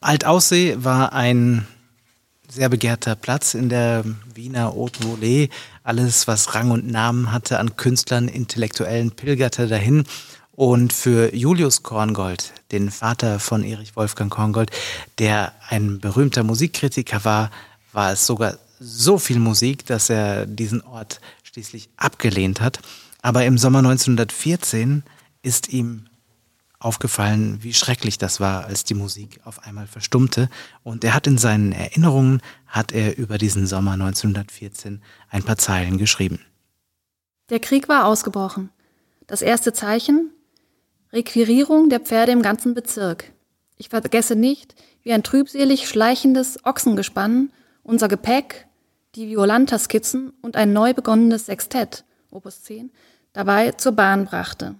Altaussee 0.00 0.76
war 0.78 1.12
ein 1.12 1.68
sehr 2.48 2.68
begehrter 2.68 3.14
Platz 3.14 3.54
in 3.54 3.68
der 3.68 4.04
Wiener 4.34 4.74
Haute 4.74 5.04
Volée. 5.04 5.50
Alles, 5.84 6.26
was 6.26 6.54
Rang 6.54 6.70
und 6.72 6.90
Namen 6.90 7.30
hatte 7.30 7.60
an 7.60 7.76
Künstlern, 7.76 8.26
Intellektuellen, 8.26 9.12
pilgerte 9.12 9.68
dahin. 9.68 10.04
Und 10.52 10.92
für 10.92 11.32
Julius 11.34 11.84
Korngold, 11.84 12.52
den 12.72 12.90
Vater 12.90 13.40
von 13.40 13.64
Erich 13.64 13.96
Wolfgang 13.96 14.30
Korngold, 14.30 14.70
der 15.18 15.52
ein 15.68 16.00
berühmter 16.00 16.42
Musikkritiker 16.42 17.24
war, 17.24 17.50
war 17.92 18.12
es 18.12 18.26
sogar 18.26 18.58
so 18.80 19.18
viel 19.18 19.38
Musik, 19.38 19.86
dass 19.86 20.10
er 20.10 20.46
diesen 20.46 20.82
Ort 20.82 21.20
schließlich 21.42 21.88
abgelehnt 21.96 22.60
hat. 22.60 22.80
Aber 23.22 23.44
im 23.44 23.58
Sommer 23.58 23.78
1914 23.80 25.02
ist 25.42 25.68
ihm 25.68 26.06
aufgefallen, 26.78 27.58
wie 27.62 27.74
schrecklich 27.74 28.18
das 28.18 28.38
war, 28.38 28.66
als 28.66 28.84
die 28.84 28.94
Musik 28.94 29.40
auf 29.44 29.64
einmal 29.64 29.86
verstummte. 29.86 30.48
Und 30.84 31.02
er 31.02 31.14
hat 31.14 31.26
in 31.26 31.38
seinen 31.38 31.72
Erinnerungen, 31.72 32.40
hat 32.66 32.92
er 32.92 33.18
über 33.18 33.38
diesen 33.38 33.66
Sommer 33.66 33.92
1914 33.92 35.02
ein 35.28 35.42
paar 35.42 35.58
Zeilen 35.58 35.98
geschrieben. 35.98 36.38
Der 37.50 37.60
Krieg 37.60 37.88
war 37.88 38.04
ausgebrochen. 38.04 38.70
Das 39.26 39.42
erste 39.42 39.72
Zeichen? 39.72 40.30
Requirierung 41.12 41.88
der 41.88 42.00
Pferde 42.00 42.32
im 42.32 42.42
ganzen 42.42 42.74
Bezirk. 42.74 43.32
Ich 43.76 43.88
vergesse 43.88 44.36
nicht, 44.36 44.74
wie 45.02 45.12
ein 45.12 45.22
trübselig 45.22 45.88
schleichendes 45.88 46.64
Ochsengespann 46.64 47.50
unser 47.82 48.08
Gepäck, 48.08 48.66
die 49.14 49.28
Violanta-Skizzen 49.28 50.32
und 50.42 50.56
ein 50.56 50.72
neu 50.72 50.92
begonnenes 50.92 51.46
Sextett, 51.46 52.04
Opus 52.30 52.62
10, 52.64 52.90
dabei 53.32 53.72
zur 53.72 53.92
Bahn 53.92 54.26
brachte. 54.26 54.74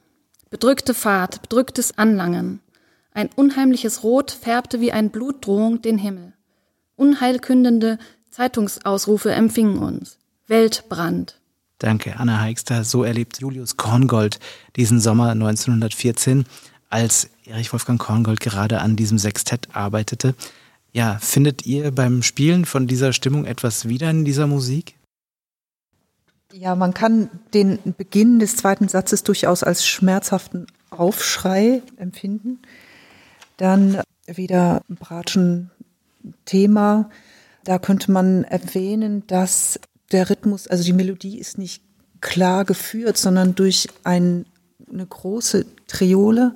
Bedrückte 0.51 0.93
Fahrt, 0.93 1.41
bedrücktes 1.43 1.97
Anlangen. 1.97 2.61
Ein 3.13 3.31
unheimliches 3.35 4.03
Rot 4.03 4.31
färbte 4.31 4.81
wie 4.81 4.93
ein 4.93 5.11
Blutdrohung 5.11 5.81
den 5.81 5.97
Himmel. 5.97 6.35
Unheilkündende 6.97 7.99
Zeitungsausrufe 8.31 9.33
empfingen 9.33 9.79
uns. 9.79 10.19
Weltbrand. 10.47 11.41
Danke, 11.79 12.19
Anna 12.19 12.41
Heikster. 12.41 12.85
So 12.85 13.05
erlebt 13.05 13.39
Julius 13.41 13.77
Korngold 13.77 14.41
diesen 14.77 15.01
Sommer 15.01 15.31
1914, 15.31 16.45
als 16.91 17.31
Erich 17.45 17.73
Wolfgang 17.73 18.01
Korngold 18.01 18.41
gerade 18.41 18.81
an 18.81 18.97
diesem 18.97 19.19
Sextett 19.19 19.69
arbeitete. 19.75 20.35
Ja, 20.93 21.19
findet 21.21 21.67
ihr 21.67 21.91
beim 21.93 22.23
Spielen 22.23 22.65
von 22.65 22.87
dieser 22.87 23.13
Stimmung 23.13 23.45
etwas 23.45 23.89
wieder 23.89 24.11
in 24.11 24.25
dieser 24.25 24.47
Musik? 24.47 24.97
Ja, 26.53 26.75
man 26.75 26.95
kann 26.95 27.31
den 27.53 27.79
Beginn 27.97 28.39
des 28.39 28.57
zweiten 28.57 28.89
Satzes 28.89 29.23
durchaus 29.23 29.63
als 29.63 29.87
schmerzhaften 29.87 30.67
Aufschrei 30.91 31.83
empfinden. 31.99 32.59
Dann 33.59 34.01
wieder 34.27 34.83
Bratschen 34.89 35.71
Thema. 36.47 37.11
Da 37.65 37.79
könnte 37.79 38.11
man 38.11 38.45
erwähnen, 38.45 39.27
dass 39.27 39.79
der 40.13 40.31
Rhythmus, 40.31 40.67
also 40.67 40.85
die 40.85 40.93
Melodie 40.93 41.39
ist 41.39 41.59
nicht 41.59 41.83
klar 42.21 42.65
geführt, 42.65 43.17
sondern 43.17 43.55
durch 43.55 43.89
ein, 44.05 44.47
eine 44.91 45.07
große 45.07 45.67
Triole 45.87 46.55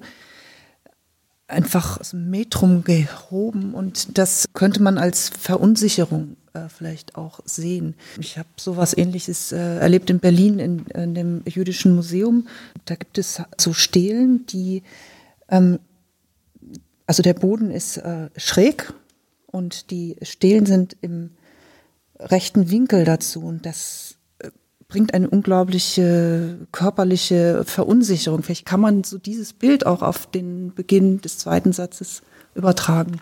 einfach 1.48 2.00
aus 2.00 2.10
dem 2.10 2.30
Metrum 2.30 2.82
gehoben 2.82 3.74
und 3.74 4.16
das 4.16 4.46
könnte 4.54 4.82
man 4.82 4.98
als 4.98 5.28
Verunsicherung 5.28 6.36
äh, 6.54 6.68
vielleicht 6.68 7.14
auch 7.16 7.40
sehen. 7.44 7.94
Ich 8.18 8.38
habe 8.38 8.48
sowas 8.56 8.96
ähnliches 8.96 9.52
äh, 9.52 9.78
erlebt 9.78 10.08
in 10.10 10.18
Berlin 10.18 10.58
in, 10.58 10.86
in, 10.86 11.14
dem 11.14 11.42
jüdischen 11.46 11.94
Museum. 11.94 12.48
Da 12.86 12.94
gibt 12.94 13.18
es 13.18 13.40
so 13.58 13.72
Stelen, 13.72 14.46
die, 14.46 14.82
ähm, 15.48 15.78
also 17.06 17.22
der 17.22 17.34
Boden 17.34 17.70
ist 17.70 17.98
äh, 17.98 18.30
schräg 18.36 18.92
und 19.46 19.90
die 19.90 20.16
Stelen 20.22 20.64
sind 20.64 20.96
im 21.02 21.30
rechten 22.26 22.70
Winkel 22.70 23.04
dazu 23.04 23.42
und 23.42 23.66
das 23.66 24.16
äh, 24.38 24.50
bringt 24.88 25.14
eine 25.14 25.28
unglaubliche 25.28 26.66
körperliche 26.72 27.64
Verunsicherung. 27.64 28.42
Vielleicht 28.42 28.66
kann 28.66 28.80
man 28.80 29.04
so 29.04 29.18
dieses 29.18 29.52
Bild 29.52 29.86
auch 29.86 30.02
auf 30.02 30.26
den 30.26 30.74
Beginn 30.74 31.20
des 31.20 31.38
zweiten 31.38 31.72
Satzes 31.72 32.22
übertragen. 32.54 33.20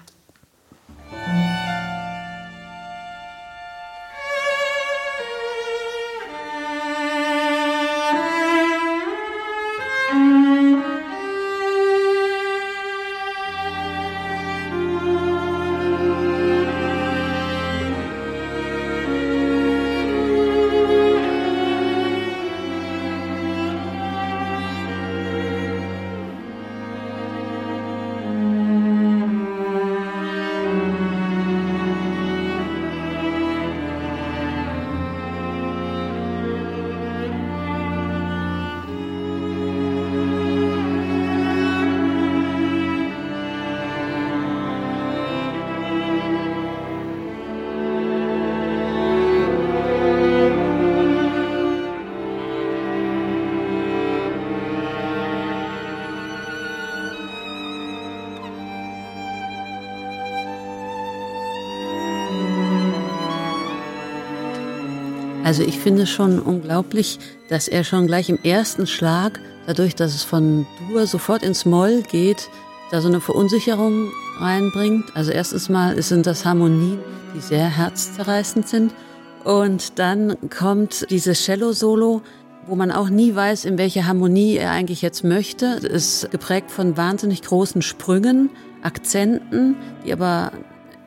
Also 65.50 65.64
ich 65.64 65.80
finde 65.80 66.07
schon 66.07 66.38
unglaublich, 66.38 67.19
dass 67.49 67.66
er 67.66 67.83
schon 67.83 68.07
gleich 68.07 68.28
im 68.28 68.38
ersten 68.45 68.87
Schlag, 68.87 69.40
dadurch, 69.66 69.97
dass 69.97 70.14
es 70.14 70.23
von 70.23 70.64
Dur 70.78 71.09
sofort 71.09 71.42
ins 71.42 71.64
Moll 71.64 72.02
geht, 72.02 72.49
da 72.92 73.00
so 73.00 73.09
eine 73.09 73.21
Verunsicherung 73.21 74.12
reinbringt. 74.38 75.07
Also 75.16 75.33
erstens 75.33 75.69
mal 75.69 76.00
sind 76.00 76.26
das 76.26 76.45
Harmonien, 76.45 77.00
die 77.35 77.40
sehr 77.40 77.64
herzzerreißend 77.69 78.69
sind. 78.69 78.95
Und 79.42 79.99
dann 79.99 80.37
kommt 80.57 81.11
dieses 81.11 81.42
Cello-Solo, 81.42 82.23
wo 82.69 82.76
man 82.76 82.92
auch 82.92 83.09
nie 83.09 83.35
weiß, 83.35 83.64
in 83.64 83.76
welche 83.76 84.07
Harmonie 84.07 84.54
er 84.54 84.71
eigentlich 84.71 85.02
jetzt 85.02 85.25
möchte. 85.25 85.80
Es 85.83 86.23
ist 86.23 86.30
geprägt 86.30 86.71
von 86.71 86.97
wahnsinnig 86.97 87.42
großen 87.42 87.83
Sprüngen, 87.83 88.50
Akzenten, 88.83 89.75
die 90.07 90.12
aber 90.12 90.52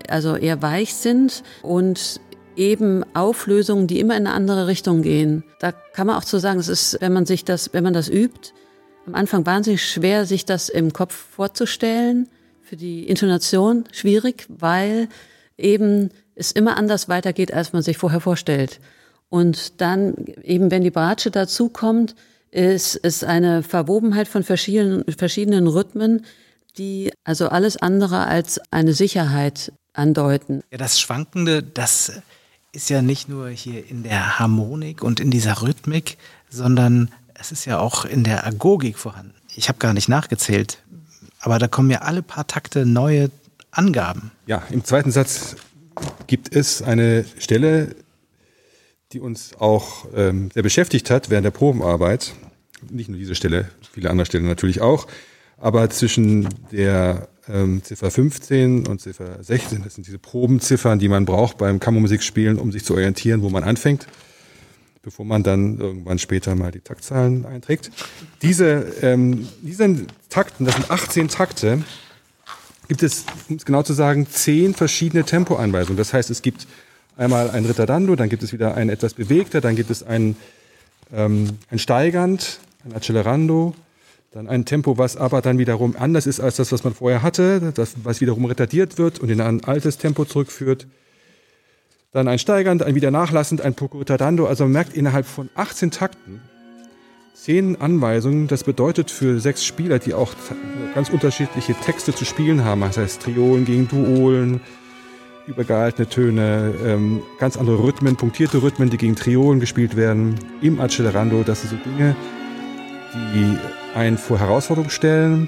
also 0.09 0.35
eher 0.35 0.61
weich 0.61 0.95
sind 0.95 1.43
und 1.61 2.19
eben 2.55 3.03
Auflösungen, 3.13 3.87
die 3.87 3.99
immer 3.99 4.15
in 4.15 4.27
eine 4.27 4.35
andere 4.35 4.67
Richtung 4.67 5.01
gehen. 5.01 5.43
Da 5.59 5.71
kann 5.71 6.07
man 6.07 6.15
auch 6.17 6.23
zu 6.23 6.39
sagen, 6.39 6.59
es 6.59 6.67
ist, 6.67 6.97
wenn 7.01 7.13
man 7.13 7.25
sich 7.25 7.45
das, 7.45 7.73
wenn 7.73 7.83
man 7.83 7.93
das 7.93 8.09
übt, 8.09 8.53
am 9.05 9.15
Anfang 9.15 9.45
wahnsinnig 9.45 9.85
schwer, 9.85 10.25
sich 10.25 10.45
das 10.45 10.69
im 10.69 10.93
Kopf 10.93 11.13
vorzustellen. 11.13 12.29
Für 12.61 12.77
die 12.77 13.07
Intonation 13.07 13.83
schwierig, 13.91 14.47
weil 14.47 15.09
eben 15.57 16.09
es 16.35 16.51
immer 16.51 16.77
anders 16.77 17.09
weitergeht, 17.09 17.53
als 17.53 17.73
man 17.73 17.81
sich 17.81 17.97
vorher 17.97 18.21
vorstellt. 18.21 18.79
Und 19.29 19.81
dann 19.81 20.15
eben, 20.43 20.71
wenn 20.71 20.83
die 20.83 20.91
Bratsche 20.91 21.31
dazukommt, 21.31 22.15
ist 22.51 22.99
es 23.01 23.23
eine 23.23 23.63
Verwobenheit 23.63 24.27
von 24.27 24.43
verschiedenen, 24.43 25.03
verschiedenen 25.17 25.67
Rhythmen, 25.67 26.25
die 26.77 27.11
also 27.23 27.49
alles 27.49 27.77
andere 27.77 28.27
als 28.27 28.61
eine 28.71 28.93
Sicherheit 28.93 29.73
andeuten. 29.93 30.63
Ja, 30.71 30.77
das 30.77 30.99
Schwankende, 30.99 31.63
das 31.63 32.21
ist 32.73 32.89
ja 32.89 33.01
nicht 33.01 33.29
nur 33.29 33.49
hier 33.49 33.87
in 33.87 34.03
der 34.03 34.39
Harmonik 34.39 35.03
und 35.03 35.19
in 35.19 35.31
dieser 35.31 35.61
Rhythmik, 35.61 36.17
sondern 36.49 37.11
es 37.35 37.51
ist 37.51 37.65
ja 37.65 37.79
auch 37.79 38.03
in 38.03 38.23
der 38.23 38.45
Agogik 38.45 38.97
vorhanden. 38.97 39.33
Ich 39.55 39.69
habe 39.69 39.77
gar 39.77 39.93
nicht 39.93 40.09
nachgezählt, 40.09 40.79
aber 41.39 41.59
da 41.59 41.67
kommen 41.67 41.91
ja 41.91 41.99
alle 41.99 42.23
paar 42.23 42.47
Takte 42.47 42.85
neue 42.85 43.29
Angaben. 43.71 44.31
Ja, 44.47 44.63
im 44.71 44.83
zweiten 44.83 45.11
Satz 45.11 45.55
gibt 46.25 46.55
es 46.55 46.81
eine 46.81 47.25
Stelle, 47.37 47.95
die 49.11 49.19
uns 49.19 49.51
auch 49.59 50.07
ähm, 50.15 50.49
sehr 50.51 50.63
beschäftigt 50.63 51.11
hat 51.11 51.29
während 51.29 51.45
der 51.45 51.51
Probenarbeit. 51.51 52.33
Nicht 52.89 53.09
nur 53.09 53.19
diese 53.19 53.35
Stelle, 53.35 53.69
viele 53.91 54.09
andere 54.09 54.25
Stellen 54.25 54.47
natürlich 54.47 54.81
auch. 54.81 55.07
Aber 55.57 55.89
zwischen 55.91 56.49
der 56.71 57.29
ähm, 57.49 57.83
Ziffer 57.83 58.11
15 58.11 58.87
und 58.87 59.01
Ziffer 59.01 59.43
16, 59.43 59.83
das 59.83 59.95
sind 59.95 60.07
diese 60.07 60.19
Probenziffern, 60.19 60.99
die 60.99 61.09
man 61.09 61.25
braucht 61.25 61.57
beim 61.57 61.79
Kammermusikspielen, 61.79 62.57
um 62.57 62.71
sich 62.71 62.85
zu 62.85 62.93
orientieren, 62.93 63.41
wo 63.41 63.49
man 63.49 63.63
anfängt 63.63 64.07
bevor 65.03 65.25
man 65.25 65.43
dann 65.43 65.79
irgendwann 65.79 66.17
später 66.17 66.55
mal 66.55 66.71
die 66.71 66.79
Taktzahlen 66.79 67.45
einträgt. 67.45 67.91
Diese, 68.41 68.85
ähm, 69.01 69.47
diesen 69.61 70.07
Takten, 70.29 70.65
das 70.65 70.75
sind 70.75 70.89
18 70.89 71.27
Takte, 71.27 71.83
gibt 72.87 73.03
es, 73.03 73.25
um 73.49 73.57
es 73.57 73.65
genau 73.65 73.83
zu 73.83 73.93
sagen, 73.93 74.27
zehn 74.29 74.73
verschiedene 74.73 75.25
Tempoanweisungen. 75.25 75.97
Das 75.97 76.13
heißt, 76.13 76.29
es 76.29 76.41
gibt 76.41 76.67
einmal 77.17 77.51
ein 77.51 77.65
Ritardando, 77.65 78.15
dann 78.15 78.29
gibt 78.29 78.43
es 78.43 78.53
wieder 78.53 78.75
ein 78.75 78.89
etwas 78.89 79.13
bewegter, 79.13 79.59
dann 79.59 79.75
gibt 79.75 79.89
es 79.89 80.03
ein, 80.03 80.37
ähm, 81.13 81.49
ein 81.69 81.79
steigernd, 81.79 82.59
ein 82.85 82.93
accelerando, 82.93 83.75
dann 84.33 84.47
ein 84.47 84.65
Tempo, 84.65 84.97
was 84.97 85.15
aber 85.15 85.41
dann 85.41 85.59
wiederum 85.59 85.95
anders 85.97 86.25
ist 86.25 86.39
als 86.39 86.55
das, 86.55 86.71
was 86.71 86.83
man 86.83 86.93
vorher 86.93 87.21
hatte, 87.21 87.71
das, 87.75 87.95
was 88.03 88.19
wiederum 88.19 88.45
retardiert 88.45 88.97
wird 88.97 89.19
und 89.19 89.29
in 89.29 89.39
ein 89.39 89.63
altes 89.63 89.97
Tempo 89.97 90.25
zurückführt 90.25 90.87
dann 92.13 92.27
ein 92.27 92.39
steigernd, 92.39 92.83
ein 92.83 92.95
wieder 92.95 93.11
nachlassend, 93.11 93.61
ein 93.61 93.73
poco 93.73 93.97
retardando. 93.97 94.45
Also 94.45 94.65
man 94.65 94.73
merkt 94.73 94.95
innerhalb 94.95 95.25
von 95.25 95.49
18 95.55 95.91
Takten 95.91 96.41
zehn 97.33 97.81
Anweisungen. 97.81 98.47
Das 98.47 98.63
bedeutet 98.63 99.09
für 99.09 99.39
sechs 99.39 99.65
Spieler, 99.65 99.99
die 99.99 100.13
auch 100.13 100.31
ganz 100.93 101.09
unterschiedliche 101.09 101.73
Texte 101.73 102.13
zu 102.13 102.23
spielen 102.23 102.63
haben, 102.63 102.81
das 102.81 102.97
heißt 102.97 103.23
Triolen 103.23 103.65
gegen 103.65 103.87
Duolen, 103.87 104.61
übergehaltene 105.47 106.07
Töne, 106.07 106.73
ähm, 106.85 107.23
ganz 107.39 107.57
andere 107.57 107.83
Rhythmen, 107.83 108.15
punktierte 108.15 108.61
Rhythmen, 108.61 108.91
die 108.91 108.97
gegen 108.97 109.15
Triolen 109.15 109.59
gespielt 109.59 109.95
werden, 109.95 110.35
im 110.61 110.79
Accelerando. 110.79 111.43
Das 111.43 111.61
sind 111.61 111.71
so 111.71 111.77
Dinge, 111.89 112.15
die 113.33 113.57
einen 113.95 114.17
vor 114.17 114.39
Herausforderungen 114.39 114.89
stellen 114.89 115.47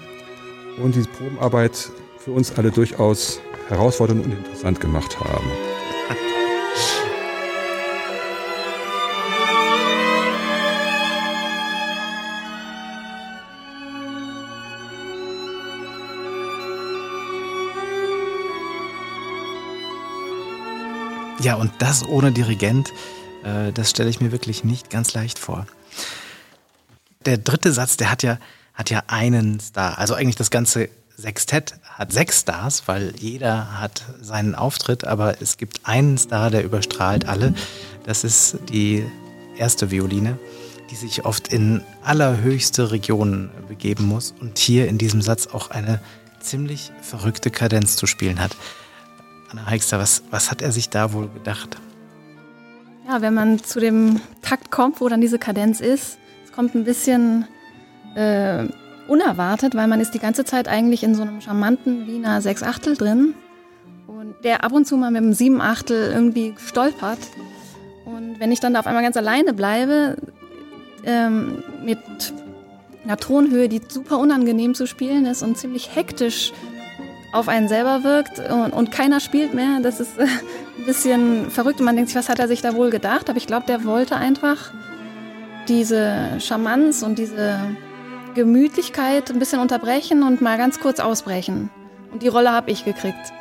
und 0.77 0.95
diese 0.95 1.07
Probenarbeit 1.07 1.89
für 2.19 2.31
uns 2.31 2.57
alle 2.57 2.71
durchaus 2.71 3.39
herausfordernd 3.69 4.25
und 4.25 4.31
interessant 4.31 4.79
gemacht 4.79 5.19
haben. 5.19 5.49
Ja, 21.41 21.55
und 21.55 21.71
das 21.77 22.03
ohne 22.07 22.31
Dirigent, 22.31 22.91
äh, 23.43 23.71
das 23.71 23.91
stelle 23.91 24.09
ich 24.09 24.19
mir 24.19 24.31
wirklich 24.31 24.63
nicht 24.63 24.89
ganz 24.89 25.13
leicht 25.13 25.37
vor. 25.37 25.67
Der 27.25 27.37
dritte 27.37 27.71
Satz, 27.71 27.97
der 27.97 28.11
hat 28.11 28.23
ja, 28.23 28.37
hat 28.73 28.89
ja 28.89 29.03
einen 29.07 29.59
Star. 29.59 29.97
Also 29.97 30.13
eigentlich 30.13 30.35
das 30.35 30.51
ganze 30.51 30.89
Sextett 31.17 31.75
hat 31.89 32.11
sechs 32.11 32.41
Stars, 32.41 32.87
weil 32.87 33.13
jeder 33.17 33.79
hat 33.79 34.03
seinen 34.21 34.53
Auftritt, 34.53 35.05
aber 35.05 35.41
es 35.41 35.57
gibt 35.57 35.81
einen 35.83 36.17
Star, 36.17 36.49
der 36.51 36.63
überstrahlt 36.63 37.27
alle. 37.27 37.53
Das 38.03 38.23
ist 38.23 38.57
die 38.69 39.05
erste 39.57 39.91
Violine, 39.91 40.37
die 40.91 40.95
sich 40.95 41.25
oft 41.25 41.47
in 41.47 41.83
allerhöchste 42.03 42.91
Regionen 42.91 43.49
begeben 43.67 44.05
muss 44.05 44.33
und 44.39 44.59
hier 44.59 44.87
in 44.87 44.97
diesem 44.97 45.21
Satz 45.21 45.47
auch 45.47 45.71
eine 45.71 46.01
ziemlich 46.41 46.91
verrückte 47.01 47.49
Kadenz 47.49 47.95
zu 47.95 48.05
spielen 48.07 48.39
hat. 48.39 48.55
Anna 49.49 49.65
Heikster, 49.65 49.97
was, 49.99 50.23
was 50.29 50.51
hat 50.51 50.61
er 50.61 50.71
sich 50.71 50.89
da 50.89 51.13
wohl 51.13 51.29
gedacht? 51.29 51.77
Ja, 53.07 53.21
wenn 53.21 53.33
man 53.33 53.63
zu 53.63 53.79
dem 53.79 54.19
Takt 54.41 54.69
kommt, 54.69 54.99
wo 54.99 55.07
dann 55.07 55.21
diese 55.21 55.39
Kadenz 55.39 55.79
ist, 55.79 56.17
kommt 56.55 56.73
ein 56.75 56.83
bisschen 56.83 57.45
äh, 58.15 58.65
unerwartet, 59.07 59.75
weil 59.75 59.87
man 59.87 59.99
ist 59.99 60.13
die 60.13 60.19
ganze 60.19 60.45
Zeit 60.45 60.67
eigentlich 60.67 61.03
in 61.03 61.15
so 61.15 61.21
einem 61.21 61.41
charmanten 61.41 62.07
Wiener 62.07 62.41
Sechsachtel 62.41 62.95
drin 62.95 63.35
und 64.07 64.35
der 64.43 64.63
ab 64.63 64.71
und 64.71 64.85
zu 64.85 64.97
mal 64.97 65.11
mit 65.11 65.21
dem 65.21 65.33
Siebenachtel 65.33 66.11
irgendwie 66.13 66.55
stolpert. 66.57 67.19
Und 68.05 68.39
wenn 68.39 68.51
ich 68.51 68.59
dann 68.59 68.73
da 68.73 68.79
auf 68.79 68.87
einmal 68.87 69.03
ganz 69.03 69.17
alleine 69.17 69.53
bleibe, 69.53 70.17
ähm, 71.03 71.63
mit 71.83 71.99
einer 73.03 73.17
Tonhöhe, 73.17 73.69
die 73.69 73.81
super 73.87 74.17
unangenehm 74.17 74.73
zu 74.73 74.87
spielen 74.87 75.25
ist 75.25 75.43
und 75.43 75.57
ziemlich 75.57 75.95
hektisch 75.95 76.51
auf 77.31 77.47
einen 77.49 77.67
selber 77.67 78.03
wirkt 78.03 78.39
und, 78.49 78.71
und 78.71 78.91
keiner 78.91 79.19
spielt 79.19 79.53
mehr. 79.53 79.79
Das 79.83 79.99
ist 79.99 80.17
äh, 80.17 80.23
ein 80.23 80.85
bisschen 80.85 81.51
verrückt 81.51 81.79
und 81.79 81.85
man 81.85 81.95
denkt 81.95 82.09
sich, 82.09 82.17
was 82.17 82.29
hat 82.29 82.39
er 82.39 82.47
sich 82.47 82.61
da 82.61 82.75
wohl 82.75 82.89
gedacht? 82.89 83.29
Aber 83.29 83.37
ich 83.37 83.45
glaube, 83.45 83.65
der 83.67 83.83
wollte 83.83 84.15
einfach 84.15 84.71
diese 85.67 86.39
Charmanz 86.39 87.03
und 87.03 87.17
diese 87.19 87.59
Gemütlichkeit 88.35 89.31
ein 89.31 89.39
bisschen 89.39 89.59
unterbrechen 89.59 90.23
und 90.23 90.41
mal 90.41 90.57
ganz 90.57 90.79
kurz 90.79 90.99
ausbrechen. 90.99 91.69
Und 92.11 92.23
die 92.23 92.27
Rolle 92.27 92.51
habe 92.51 92.71
ich 92.71 92.85
gekriegt. 92.85 93.33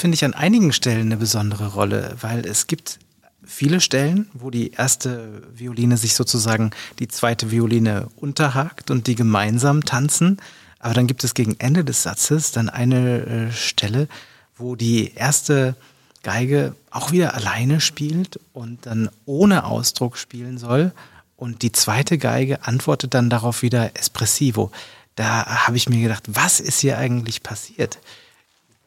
Finde 0.00 0.14
ich, 0.14 0.24
an 0.24 0.34
einigen 0.34 0.72
Stellen 0.72 1.06
eine 1.06 1.16
besondere 1.16 1.68
Rolle, 1.68 2.16
weil 2.20 2.46
es 2.46 2.66
gibt 2.66 2.98
viele 3.44 3.80
Stellen, 3.80 4.28
wo 4.32 4.50
die 4.50 4.72
erste 4.72 5.42
Violine 5.54 5.96
sich 5.96 6.14
sozusagen 6.14 6.70
die 6.98 7.08
zweite 7.08 7.50
Violine 7.50 8.08
unterhakt 8.16 8.90
und 8.90 9.06
die 9.06 9.14
gemeinsam 9.14 9.84
tanzen. 9.84 10.38
Aber 10.78 10.94
dann 10.94 11.06
gibt 11.06 11.24
es 11.24 11.34
gegen 11.34 11.56
Ende 11.58 11.84
des 11.84 12.02
Satzes 12.02 12.52
dann 12.52 12.68
eine 12.68 13.26
äh, 13.26 13.52
Stelle, 13.52 14.08
wo 14.56 14.76
die 14.76 15.14
erste 15.14 15.74
Geige 16.22 16.74
auch 16.90 17.12
wieder 17.12 17.34
alleine 17.34 17.80
spielt 17.80 18.40
und 18.52 18.86
dann 18.86 19.10
ohne 19.26 19.64
Ausdruck 19.64 20.16
spielen 20.16 20.58
soll. 20.58 20.92
Und 21.36 21.62
die 21.62 21.72
zweite 21.72 22.18
Geige 22.18 22.66
antwortet 22.66 23.14
dann 23.14 23.30
darauf 23.30 23.62
wieder 23.62 23.96
espressivo. 23.96 24.70
Da 25.16 25.66
habe 25.66 25.76
ich 25.76 25.88
mir 25.88 26.02
gedacht, 26.02 26.24
was 26.28 26.60
ist 26.60 26.80
hier 26.80 26.98
eigentlich 26.98 27.42
passiert? 27.42 27.98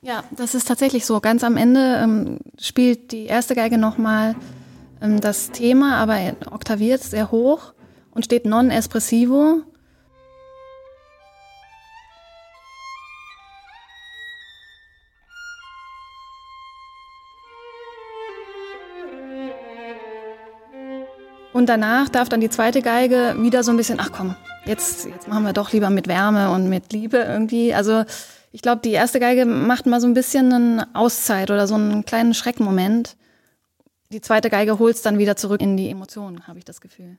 Ja, 0.05 0.25
das 0.31 0.53
ist 0.53 0.67
tatsächlich 0.67 1.05
so. 1.05 1.21
Ganz 1.21 1.45
am 1.45 1.55
Ende 1.55 1.97
ähm, 2.03 2.39
spielt 2.59 3.13
die 3.13 3.25
erste 3.25 3.55
Geige 3.55 3.77
nochmal 3.77 4.35
ähm, 5.01 5.21
das 5.21 5.51
Thema, 5.51 5.95
aber 5.95 6.19
oktaviert 6.51 7.01
sehr 7.01 7.31
hoch 7.31 7.73
und 8.11 8.25
steht 8.25 8.45
non 8.45 8.69
espressivo. 8.69 9.61
Und 21.53 21.69
danach 21.69 22.09
darf 22.09 22.27
dann 22.27 22.41
die 22.41 22.49
zweite 22.49 22.81
Geige 22.81 23.35
wieder 23.37 23.63
so 23.63 23.71
ein 23.71 23.77
bisschen, 23.77 24.01
ach 24.01 24.11
komm, 24.11 24.35
jetzt, 24.65 25.05
jetzt 25.05 25.29
machen 25.29 25.45
wir 25.45 25.53
doch 25.53 25.71
lieber 25.71 25.89
mit 25.89 26.09
Wärme 26.09 26.51
und 26.51 26.67
mit 26.67 26.91
Liebe 26.91 27.19
irgendwie. 27.19 27.73
Also 27.73 28.03
ich 28.53 28.61
glaube, 28.61 28.81
die 28.83 28.91
erste 28.91 29.19
Geige 29.19 29.45
macht 29.45 29.87
mal 29.87 29.99
so 29.99 30.05
ein 30.05 30.13
bisschen 30.13 30.53
eine 30.53 30.87
Auszeit 30.93 31.49
oder 31.49 31.67
so 31.67 31.73
einen 31.73 32.05
kleinen 32.05 32.35
Schreckmoment. 32.35 33.17
Die 34.11 34.21
zweite 34.21 34.51
Geige 34.51 34.77
holt 34.77 34.95
es 34.95 35.01
dann 35.01 35.17
wieder 35.17 35.35
zurück 35.35 35.59
in 35.59 35.75
die 35.75 35.89
Emotionen, 35.89 36.47
habe 36.47 36.59
ich 36.59 36.65
das 36.65 36.79
Gefühl. 36.79 37.17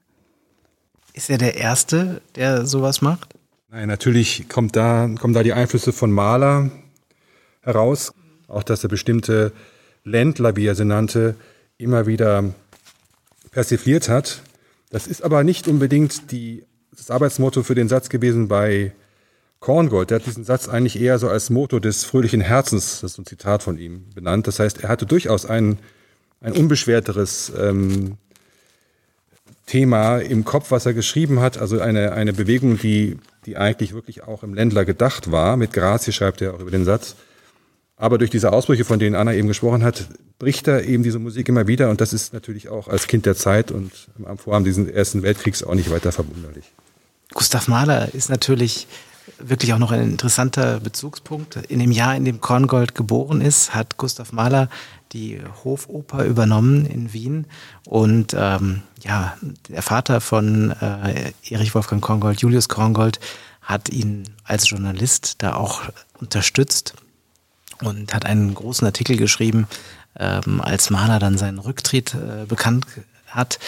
Ist 1.13 1.29
er 1.29 1.39
der 1.39 1.57
Erste, 1.57 2.23
der 2.37 2.67
sowas 2.67 3.03
macht? 3.03 3.35
Nein, 3.69 3.89
natürlich 3.89 4.49
kommt 4.49 4.77
da, 4.77 5.11
kommen 5.19 5.35
da 5.35 5.43
die 5.43 5.53
Einflüsse 5.53 5.93
von 5.93 6.13
Mahler 6.13 6.71
heraus. 7.63 8.15
Auch, 8.47 8.63
dass 8.63 8.85
er 8.85 8.89
bestimmte 8.89 9.53
Ländler, 10.05 10.55
wie 10.55 10.67
er 10.67 10.77
sie 10.77 10.85
nannte, 10.85 11.35
immer 11.79 12.07
wieder 12.07 12.55
persifliert 13.51 14.09
hat. 14.09 14.43
Das 14.91 15.09
ist 15.09 15.25
aber 15.25 15.43
nicht 15.43 15.67
unbedingt 15.67 16.31
die, 16.31 16.65
das 16.97 17.11
Arbeitsmotto 17.11 17.65
für 17.65 17.75
den 17.75 17.89
Satz 17.89 18.09
gewesen 18.09 18.47
bei 18.47 18.93
Korngold. 19.65 20.11
Der 20.11 20.17
hat 20.17 20.27
diesen 20.27 20.45
Satz 20.45 20.69
eigentlich 20.69 21.01
eher 21.01 21.19
so 21.19 21.27
als 21.27 21.49
Motto 21.49 21.79
des 21.79 22.05
fröhlichen 22.05 22.43
Herzens, 22.43 23.01
das 23.01 23.13
ist 23.13 23.19
ein 23.19 23.25
Zitat 23.25 23.63
von 23.63 23.79
ihm, 23.79 24.05
benannt. 24.15 24.47
Das 24.47 24.59
heißt, 24.59 24.83
er 24.83 24.91
hatte 24.91 25.07
durchaus 25.07 25.47
ein, 25.47 25.79
ein 26.43 26.53
unbeschwerteres 26.53 27.51
ähm, 27.59 28.19
Thema 29.65 30.19
im 30.19 30.45
Kopf, 30.45 30.71
was 30.71 30.85
er 30.85 30.93
geschrieben 30.93 31.41
hat. 31.41 31.57
Also 31.57 31.81
eine, 31.81 32.13
eine 32.13 32.35
Bewegung, 32.35 32.79
die, 32.79 33.17
die 33.47 33.57
eigentlich 33.57 33.95
wirklich 33.95 34.23
auch 34.23 34.43
im 34.43 34.53
Ländler 34.53 34.85
gedacht 34.85 35.33
war. 35.33 35.57
Mit 35.57 35.73
Grazie 35.73 36.13
schreibt 36.13 36.43
er 36.43 36.53
auch 36.53 36.61
über 36.61 36.71
den 36.71 36.85
Satz. 36.85 37.17
Aber 37.97 38.19
durch 38.19 38.31
diese 38.31 38.53
Ausbrüche, 38.53 38.85
von 38.85 38.99
denen 38.99 39.17
Anna 39.17 39.33
eben 39.33 39.49
gesprochen 39.49 39.83
hat, 39.83 40.09
bricht 40.39 40.69
er 40.69 40.85
eben 40.85 41.03
diese 41.03 41.19
Musik 41.19 41.49
immer 41.49 41.67
wieder. 41.67 41.89
Und 41.89 42.03
das 42.03 42.13
ist 42.13 42.35
natürlich 42.35 42.69
auch 42.69 42.87
als 42.87 43.07
Kind 43.07 43.25
der 43.25 43.35
Zeit 43.35 43.71
und 43.71 43.93
am 44.27 44.37
Vorhaben 44.37 44.67
dieses 44.67 44.87
Ersten 44.89 45.23
Weltkriegs 45.23 45.63
auch 45.63 45.75
nicht 45.75 45.91
weiter 45.91 46.13
verwunderlich. 46.13 46.71
Gustav 47.33 47.67
Mahler 47.67 48.15
ist 48.15 48.29
natürlich 48.29 48.87
wirklich 49.39 49.73
auch 49.73 49.79
noch 49.79 49.91
ein 49.91 50.03
interessanter 50.03 50.81
Bezugspunkt. 50.81 51.57
In 51.69 51.79
dem 51.79 51.91
Jahr, 51.91 52.17
in 52.17 52.25
dem 52.25 52.41
Korngold 52.41 52.95
geboren 52.95 53.41
ist, 53.41 53.75
hat 53.75 53.97
Gustav 53.97 54.33
Mahler 54.33 54.69
die 55.13 55.41
Hofoper 55.63 56.25
übernommen 56.25 56.87
in 56.87 57.13
Wien. 57.13 57.47
Und 57.87 58.35
ähm, 58.37 58.83
ja, 59.03 59.37
der 59.69 59.83
Vater 59.83 60.21
von 60.21 60.73
äh, 60.73 61.33
Erich 61.49 61.75
Wolfgang 61.75 62.03
Korngold, 62.03 62.41
Julius 62.41 62.69
Korngold, 62.69 63.21
hat 63.63 63.89
ihn 63.89 64.25
als 64.45 64.69
Journalist 64.69 65.37
da 65.39 65.55
auch 65.55 65.83
unterstützt 66.21 66.95
und 67.81 68.13
hat 68.13 68.27
einen 68.27 68.55
großen 68.55 68.87
Artikel 68.87 69.17
geschrieben, 69.17 69.67
ähm, 70.19 70.61
als 70.61 70.91
Mahler 70.91 71.19
dann 71.19 71.39
seinen 71.39 71.59
Rücktritt 71.59 72.15
äh, 72.15 72.45
bekannt 72.47 72.87
hat. 73.27 73.59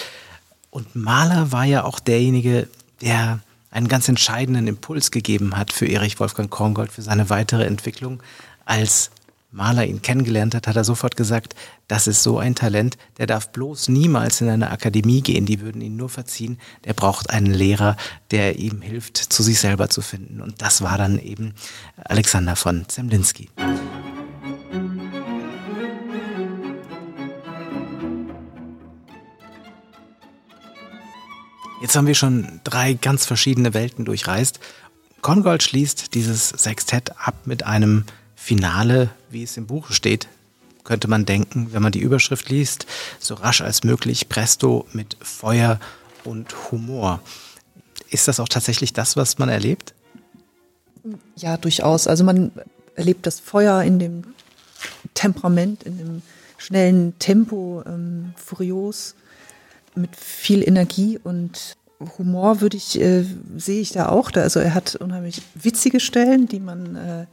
Und 0.71 0.95
Mahler 0.95 1.53
war 1.53 1.65
ja 1.65 1.85
auch 1.85 1.99
derjenige, 1.99 2.69
der 3.01 3.41
einen 3.77 3.89
ganz 3.89 4.09
entscheidenden 4.09 4.67
Impuls 4.69 5.11
gegeben 5.11 5.57
hat 5.57 5.71
für 5.71 5.87
Erich 5.87 6.19
Wolfgang 6.19 6.51
Korngold, 6.51 6.91
für 6.91 7.03
seine 7.03 7.29
weitere 7.29 7.65
Entwicklung. 7.65 8.23
Als 8.65 9.11
Mahler 9.53 9.85
ihn 9.85 10.01
kennengelernt 10.01 10.55
hat, 10.55 10.67
hat 10.67 10.77
er 10.77 10.85
sofort 10.85 11.15
gesagt, 11.15 11.55
das 11.87 12.07
ist 12.07 12.23
so 12.23 12.39
ein 12.39 12.55
Talent, 12.55 12.97
der 13.19 13.27
darf 13.27 13.53
bloß 13.53 13.89
niemals 13.89 14.41
in 14.41 14.49
eine 14.49 14.71
Akademie 14.71 15.21
gehen, 15.21 15.45
die 15.45 15.61
würden 15.61 15.83
ihn 15.83 15.97
nur 15.97 16.09
verziehen, 16.09 16.59
der 16.85 16.95
braucht 16.95 17.29
einen 17.29 17.53
Lehrer, 17.53 17.99
der 18.31 18.59
ihm 18.59 18.81
hilft, 18.81 19.19
zu 19.19 19.43
sich 19.43 19.61
selber 19.61 19.91
zu 19.91 20.01
finden. 20.01 20.41
Und 20.41 20.63
das 20.63 20.81
war 20.81 20.97
dann 20.97 21.19
eben 21.19 21.55
Alexander 22.03 22.57
von 22.57 22.89
Zemlinski. 22.89 23.51
Jetzt 31.81 31.95
haben 31.95 32.07
wir 32.07 32.15
schon 32.15 32.61
drei 32.65 32.95
ganz 32.95 33.27
verschiedene 33.27 33.75
Welten 33.75 34.05
durchreist. 34.07 34.61
Kongold 35.21 35.63
schließt 35.63 36.15
dieses 36.15 36.49
Sextett 36.49 37.13
ab 37.19 37.35
mit 37.45 37.65
einem 37.65 38.05
Finale, 38.35 39.11
wie 39.31 39.43
es 39.43 39.57
im 39.57 39.67
Buch 39.67 39.91
steht, 39.91 40.29
könnte 40.85 41.09
man 41.09 41.27
denken, 41.27 41.69
wenn 41.73 41.83
man 41.83 41.93
die 41.93 42.01
Überschrift 42.01 42.49
liest, 42.49 42.87
so 43.19 43.35
rasch 43.35 43.61
als 43.61 43.85
möglich, 43.85 44.29
presto 44.29 44.87
mit 44.93 45.17
Feuer 45.21 45.79
und 46.25 46.55
Humor. 46.71 47.21
Ist 48.09 48.29
das 48.29 48.41
auch 48.41 48.49
tatsächlich 48.49 48.93
das, 48.93 49.17
was 49.17 49.39
man 49.39 49.49
erlebt? 49.49 49.93
Ja, 51.37 51.57
durchaus. 51.57 52.07
Also 52.07 52.25
man 52.25 52.53
erlebt 52.95 53.27
das 53.27 53.41
Feuer 53.41 53.83
in 53.83 53.99
dem 53.99 54.25
Temperament, 55.15 55.83
in 55.83 55.99
dem 55.99 56.23
schnellen 56.57 57.19
Tempo, 57.19 57.83
ähm, 57.87 58.33
furios 58.37 59.15
mit 59.97 60.15
viel 60.17 60.67
Energie 60.67 61.19
und 61.23 61.77
Humor 62.19 62.61
würde 62.61 62.77
ich, 62.77 63.01
äh, 63.01 63.25
sehe 63.57 63.81
ich 63.81 63.93
da 63.93 64.09
auch. 64.09 64.31
Da, 64.31 64.43
also 64.43 64.61
er 64.61 64.75
hat 64.75 64.97
unheimlich 64.97 65.43
witzige 65.55 66.01
Stellen, 66.01 66.47
die 66.47 66.61
man 66.61 66.97
äh, 66.97 67.27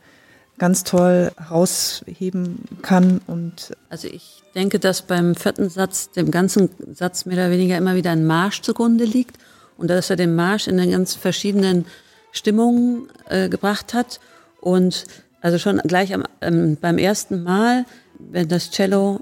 ganz 0.58 0.84
toll 0.84 1.32
herausheben 1.38 2.63
kann. 2.82 3.19
Und 3.28 3.76
also 3.89 4.08
ich 4.08 4.43
denke, 4.56 4.80
dass 4.80 5.02
beim 5.02 5.36
vierten 5.36 5.69
Satz, 5.69 6.12
dem 6.12 6.32
ganzen 6.32 6.69
Satz 6.93 7.26
mehr 7.26 7.38
oder 7.38 7.52
weniger 7.52 7.78
immer 7.78 7.95
wieder 7.95 8.12
ein 8.12 8.26
Marsch 8.26 8.62
zugrunde 8.62 9.04
liegt 9.04 9.38
und 9.78 9.89
dass 9.89 10.10
er 10.10 10.15
den 10.15 10.36
Marsch 10.36 10.67
in 10.67 10.78
den 10.78 10.91
ganz 10.91 11.15
verschiedenen 11.15 11.86
Stimmungen 12.32 13.10
äh, 13.28 13.49
gebracht 13.49 13.93
hat. 13.93 14.19
Und 14.62 15.06
also 15.41 15.58
schon 15.58 15.80
gleich 15.80 16.13
am, 16.13 16.23
ähm, 16.41 16.78
beim 16.80 16.97
ersten 16.97 17.43
Mal, 17.43 17.86
wenn 18.17 18.47
das 18.47 18.71
Cello 18.71 19.19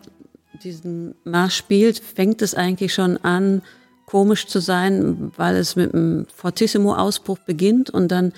diesen 0.64 1.16
Marsch 1.24 1.56
spielt, 1.56 2.00
fängt 2.00 2.42
es 2.42 2.56
eigentlich 2.56 2.94
schon 2.94 3.18
an, 3.18 3.62
komisch 4.06 4.48
zu 4.48 4.60
sein, 4.60 5.32
weil 5.38 5.56
es 5.56 5.76
mit 5.76 5.94
einem 5.94 6.26
Fortissimo-Ausbruch 6.36 7.40
beginnt 7.40 7.90
und 7.90 8.10
dann 8.10 8.34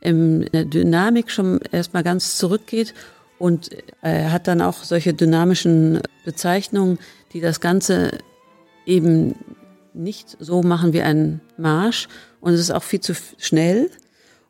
in 0.00 0.42
der 0.52 0.64
Dynamik 0.64 1.30
schon 1.30 1.60
erstmal 1.72 2.04
ganz 2.04 2.36
zurückgeht. 2.38 2.94
Und 3.38 3.70
er 4.02 4.32
hat 4.32 4.46
dann 4.46 4.62
auch 4.62 4.84
solche 4.84 5.12
dynamischen 5.12 6.00
Bezeichnungen, 6.24 6.98
die 7.32 7.40
das 7.40 7.60
Ganze 7.60 8.18
eben 8.86 9.34
nicht 9.94 10.36
so 10.38 10.62
machen 10.62 10.92
wie 10.92 11.02
ein 11.02 11.40
Marsch. 11.58 12.08
Und 12.40 12.52
es 12.52 12.60
ist 12.60 12.70
auch 12.70 12.82
viel 12.82 13.00
zu 13.00 13.14
schnell. 13.38 13.90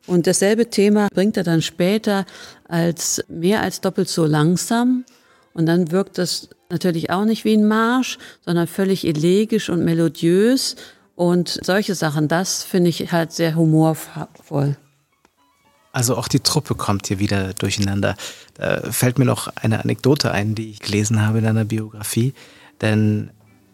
Und 0.05 0.27
dasselbe 0.27 0.69
Thema 0.69 1.07
bringt 1.13 1.37
er 1.37 1.43
dann 1.43 1.61
später 1.61 2.25
als 2.67 3.23
mehr 3.27 3.61
als 3.61 3.81
doppelt 3.81 4.09
so 4.09 4.25
langsam. 4.25 5.05
Und 5.53 5.65
dann 5.65 5.91
wirkt 5.91 6.17
das 6.17 6.49
natürlich 6.69 7.09
auch 7.09 7.25
nicht 7.25 7.45
wie 7.45 7.55
ein 7.55 7.67
Marsch, 7.67 8.17
sondern 8.45 8.67
völlig 8.67 9.05
elegisch 9.05 9.69
und 9.69 9.83
melodiös. 9.83 10.75
Und 11.15 11.59
solche 11.63 11.95
Sachen, 11.95 12.27
das 12.27 12.63
finde 12.63 12.89
ich 12.89 13.11
halt 13.11 13.31
sehr 13.31 13.55
humorvoll. 13.55 14.77
Also 15.91 16.15
auch 16.15 16.27
die 16.27 16.41
Truppe 16.41 16.75
kommt 16.75 17.07
hier 17.07 17.17
wieder 17.17 17.53
durcheinander. 17.53 18.15
Da 18.53 18.91
fällt 18.91 19.17
mir 19.17 19.25
noch 19.25 19.47
eine 19.55 19.83
Anekdote 19.83 20.31
ein, 20.31 20.53
die 20.53 20.69
ich 20.69 20.79
gelesen 20.79 21.25
habe 21.25 21.39
in 21.39 21.47
einer 21.47 21.65
Biografie. 21.65 22.33
Denn 22.81 23.31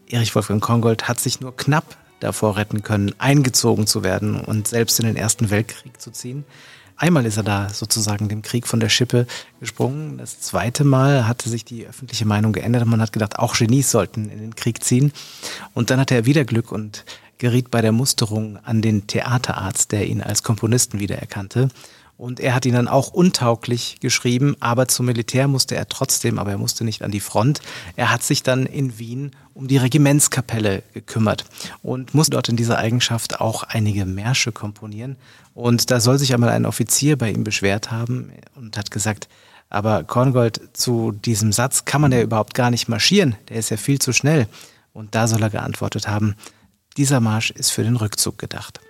Erich 0.08 0.34
Wolfgang 0.34 0.62
Kongold 0.62 1.06
hat 1.06 1.20
sich 1.20 1.40
nur 1.40 1.54
knapp 1.54 1.96
davor 2.20 2.56
retten 2.56 2.82
können, 2.82 3.14
eingezogen 3.18 3.86
zu 3.86 4.02
werden 4.02 4.40
und 4.40 4.68
selbst 4.68 4.98
in 5.00 5.06
den 5.06 5.16
Ersten 5.16 5.50
Weltkrieg 5.50 6.00
zu 6.00 6.10
ziehen. 6.10 6.44
Einmal 7.04 7.26
ist 7.26 7.36
er 7.36 7.42
da 7.42 7.68
sozusagen 7.68 8.30
dem 8.30 8.40
Krieg 8.40 8.66
von 8.66 8.80
der 8.80 8.88
Schippe 8.88 9.26
gesprungen. 9.60 10.16
Das 10.16 10.40
zweite 10.40 10.84
Mal 10.84 11.28
hatte 11.28 11.50
sich 11.50 11.62
die 11.62 11.86
öffentliche 11.86 12.24
Meinung 12.24 12.54
geändert. 12.54 12.86
Man 12.86 13.02
hat 13.02 13.12
gedacht, 13.12 13.38
auch 13.38 13.54
Genies 13.58 13.90
sollten 13.90 14.30
in 14.30 14.38
den 14.38 14.56
Krieg 14.56 14.82
ziehen. 14.82 15.12
Und 15.74 15.90
dann 15.90 16.00
hatte 16.00 16.14
er 16.14 16.24
wieder 16.24 16.46
Glück 16.46 16.72
und 16.72 17.04
geriet 17.36 17.70
bei 17.70 17.82
der 17.82 17.92
Musterung 17.92 18.58
an 18.64 18.80
den 18.80 19.06
Theaterarzt, 19.06 19.92
der 19.92 20.06
ihn 20.06 20.22
als 20.22 20.42
Komponisten 20.42 20.98
wiedererkannte. 20.98 21.68
Und 22.16 22.38
er 22.38 22.54
hat 22.54 22.64
ihn 22.64 22.74
dann 22.74 22.86
auch 22.86 23.08
untauglich 23.08 23.98
geschrieben, 24.00 24.56
aber 24.60 24.86
zum 24.86 25.06
Militär 25.06 25.48
musste 25.48 25.74
er 25.74 25.88
trotzdem, 25.88 26.38
aber 26.38 26.52
er 26.52 26.58
musste 26.58 26.84
nicht 26.84 27.02
an 27.02 27.10
die 27.10 27.20
Front. 27.20 27.60
Er 27.96 28.10
hat 28.10 28.22
sich 28.22 28.42
dann 28.42 28.66
in 28.66 28.98
Wien 28.98 29.32
um 29.52 29.66
die 29.66 29.78
Regimentskapelle 29.78 30.82
gekümmert 30.92 31.44
und 31.82 32.14
musste 32.14 32.32
dort 32.32 32.48
in 32.48 32.56
dieser 32.56 32.78
Eigenschaft 32.78 33.40
auch 33.40 33.64
einige 33.64 34.06
Märsche 34.06 34.52
komponieren. 34.52 35.16
Und 35.54 35.90
da 35.90 36.00
soll 36.00 36.18
sich 36.18 36.34
einmal 36.34 36.50
ein 36.50 36.66
Offizier 36.66 37.18
bei 37.18 37.32
ihm 37.32 37.44
beschwert 37.44 37.90
haben 37.90 38.32
und 38.54 38.76
hat 38.76 38.90
gesagt, 38.90 39.28
aber 39.68 40.04
Korngold, 40.04 40.60
zu 40.72 41.10
diesem 41.10 41.52
Satz 41.52 41.84
kann 41.84 42.00
man 42.00 42.12
ja 42.12 42.20
überhaupt 42.20 42.54
gar 42.54 42.70
nicht 42.70 42.88
marschieren, 42.88 43.34
der 43.48 43.56
ist 43.56 43.70
ja 43.70 43.76
viel 43.76 43.98
zu 43.98 44.12
schnell. 44.12 44.46
Und 44.92 45.16
da 45.16 45.26
soll 45.26 45.42
er 45.42 45.50
geantwortet 45.50 46.06
haben, 46.06 46.36
dieser 46.96 47.18
Marsch 47.18 47.50
ist 47.50 47.70
für 47.70 47.82
den 47.82 47.96
Rückzug 47.96 48.38
gedacht. 48.38 48.80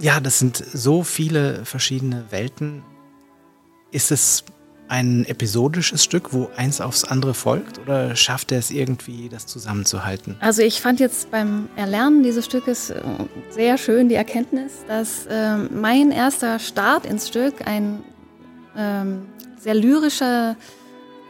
Ja, 0.00 0.20
das 0.20 0.38
sind 0.38 0.56
so 0.56 1.02
viele 1.02 1.64
verschiedene 1.64 2.26
Welten. 2.30 2.82
Ist 3.90 4.12
es 4.12 4.44
ein 4.86 5.26
episodisches 5.26 6.02
Stück, 6.04 6.32
wo 6.32 6.50
eins 6.56 6.80
aufs 6.80 7.04
andere 7.04 7.34
folgt 7.34 7.78
oder 7.78 8.16
schafft 8.16 8.52
er 8.52 8.58
es 8.58 8.70
irgendwie, 8.70 9.28
das 9.28 9.46
zusammenzuhalten? 9.46 10.36
Also 10.40 10.62
ich 10.62 10.80
fand 10.80 11.00
jetzt 11.00 11.30
beim 11.30 11.68
Erlernen 11.76 12.22
dieses 12.22 12.46
Stückes 12.46 12.90
äh, 12.90 13.02
sehr 13.50 13.76
schön 13.76 14.08
die 14.08 14.14
Erkenntnis, 14.14 14.84
dass 14.86 15.26
äh, 15.26 15.56
mein 15.56 16.10
erster 16.10 16.58
Start 16.58 17.04
ins 17.04 17.28
Stück 17.28 17.66
ein 17.66 18.02
ähm, 18.76 19.26
sehr 19.58 19.74
lyrische 19.74 20.56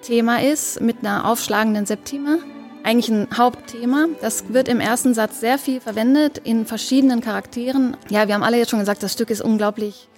Thema 0.02 0.42
ist 0.42 0.81
mit 0.81 0.98
einer 1.00 1.24
aufschlagenden 1.24 1.87
Septime. 1.87 2.38
Eigentlich 2.85 3.09
ein 3.09 3.29
Hauptthema. 3.37 4.07
Das 4.21 4.53
wird 4.53 4.69
im 4.69 4.81
ersten 4.81 5.14
Satz 5.14 5.41
sehr 5.41 5.59
viel 5.59 5.81
verwendet 5.81 6.38
in 6.38 6.67
verschiedenen 6.67 7.21
Charakteren. 7.21 7.97
Ja, 8.09 8.27
wir 8.27 8.35
haben 8.35 8.43
alle 8.43 8.57
jetzt 8.59 8.71
schon 8.71 8.79
gesagt, 8.79 9.03
das 9.03 9.12
Stück 9.12 9.31
ist 9.31 9.43
unglaublich 9.43 10.09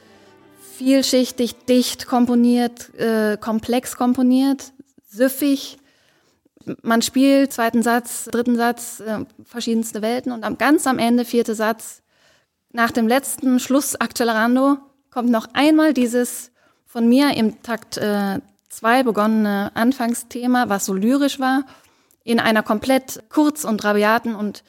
vielschichtig, 0.81 1.67
dicht 1.67 2.07
komponiert, 2.07 2.95
äh, 2.99 3.37
komplex 3.39 3.97
komponiert, 3.97 4.73
süffig. 5.11 5.77
Man 6.81 7.03
spielt 7.03 7.53
zweiten 7.53 7.83
Satz, 7.83 8.25
dritten 8.33 8.57
Satz, 8.57 9.01
äh, 9.01 9.27
verschiedenste 9.45 10.01
Welten 10.01 10.33
und 10.33 10.43
am, 10.43 10.57
ganz 10.57 10.87
am 10.87 10.99
Ende, 10.99 11.27
vierte 11.27 11.55
Satz, 11.55 12.01
nach 12.73 12.93
dem 12.93 13.09
letzten 13.09 13.61
Schluss 13.61 13.95
Accelerando, 13.95 14.79
kommt 15.11 15.29
noch 15.29 15.49
einmal 15.53 15.93
dieses 15.93 16.51
von 16.87 17.07
mir 17.07 17.37
im 17.37 17.63
Takt 17.63 17.99
äh, 17.99 18.39
zwei 18.71 19.03
begonnene 19.03 19.73
Anfangsthema, 19.75 20.71
was 20.71 20.87
so 20.87 20.95
lyrisch 20.95 21.39
war, 21.41 21.65
in 22.25 22.41
einer 22.41 22.63
komplett 22.63 23.23
kurz 23.29 23.65
und 23.65 23.85
rabiaten 23.85 24.35
und 24.35 24.63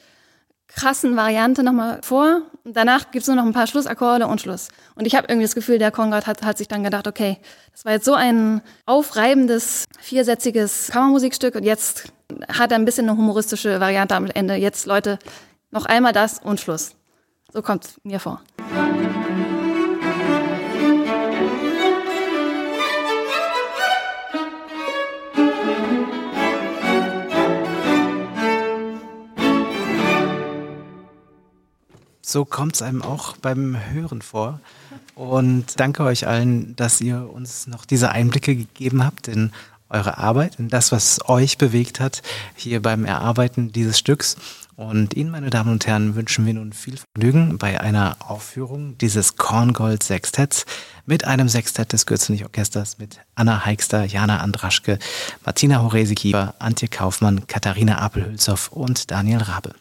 krassen 0.68 1.16
Variante 1.16 1.62
nochmal 1.62 2.00
vor. 2.02 2.42
Und 2.64 2.76
danach 2.76 3.10
gibt's 3.10 3.28
nur 3.28 3.36
noch 3.36 3.44
ein 3.44 3.52
paar 3.52 3.66
Schlussakkorde 3.66 4.26
und 4.26 4.40
Schluss. 4.40 4.68
Und 4.94 5.06
ich 5.06 5.14
habe 5.14 5.26
irgendwie 5.28 5.44
das 5.44 5.54
Gefühl, 5.54 5.78
der 5.78 5.90
Konrad 5.90 6.26
hat, 6.26 6.42
hat 6.42 6.58
sich 6.58 6.68
dann 6.68 6.84
gedacht, 6.84 7.06
okay, 7.06 7.38
das 7.72 7.84
war 7.84 7.92
jetzt 7.92 8.04
so 8.04 8.14
ein 8.14 8.62
aufreibendes, 8.86 9.84
viersätziges 10.00 10.88
Kammermusikstück 10.92 11.54
und 11.54 11.64
jetzt 11.64 12.12
hat 12.48 12.72
er 12.72 12.78
ein 12.78 12.84
bisschen 12.84 13.08
eine 13.08 13.18
humoristische 13.18 13.80
Variante 13.80 14.14
am 14.14 14.26
Ende. 14.26 14.54
Jetzt, 14.54 14.86
Leute, 14.86 15.18
noch 15.70 15.86
einmal 15.86 16.12
das 16.12 16.38
und 16.38 16.60
Schluss. 16.60 16.94
So 17.52 17.60
kommt's 17.62 18.00
mir 18.02 18.20
vor. 18.20 18.40
So 32.32 32.46
kommt 32.46 32.76
es 32.76 32.80
einem 32.80 33.02
auch 33.02 33.36
beim 33.36 33.76
Hören 33.90 34.22
vor. 34.22 34.58
Und 35.14 35.78
danke 35.78 36.02
euch 36.02 36.26
allen, 36.26 36.74
dass 36.76 36.98
ihr 37.02 37.28
uns 37.30 37.66
noch 37.66 37.84
diese 37.84 38.10
Einblicke 38.10 38.56
gegeben 38.56 39.04
habt 39.04 39.28
in 39.28 39.52
eure 39.90 40.16
Arbeit, 40.16 40.58
in 40.58 40.70
das, 40.70 40.92
was 40.92 41.28
euch 41.28 41.58
bewegt 41.58 42.00
hat 42.00 42.22
hier 42.54 42.80
beim 42.80 43.04
Erarbeiten 43.04 43.70
dieses 43.70 43.98
Stücks. 43.98 44.36
Und 44.76 45.12
Ihnen, 45.12 45.28
meine 45.30 45.50
Damen 45.50 45.72
und 45.72 45.86
Herren, 45.86 46.14
wünschen 46.14 46.46
wir 46.46 46.54
nun 46.54 46.72
viel 46.72 46.96
Vergnügen 46.96 47.58
bei 47.58 47.78
einer 47.78 48.16
Aufführung 48.26 48.96
dieses 48.96 49.36
Korngold 49.36 50.02
Sextetts 50.02 50.64
mit 51.04 51.26
einem 51.26 51.50
Sextett 51.50 51.92
des 51.92 52.06
Gürzenich 52.06 52.44
Orchesters 52.44 52.96
mit 52.96 53.20
Anna 53.34 53.66
Heikster, 53.66 54.06
Jana 54.06 54.38
Andraschke, 54.38 54.98
Martina 55.44 55.82
Horesiki, 55.82 56.34
Antje 56.58 56.88
Kaufmann, 56.88 57.46
Katharina 57.46 57.98
Apelhülshoff 57.98 58.68
und 58.72 59.10
Daniel 59.10 59.42
Rabe. 59.42 59.74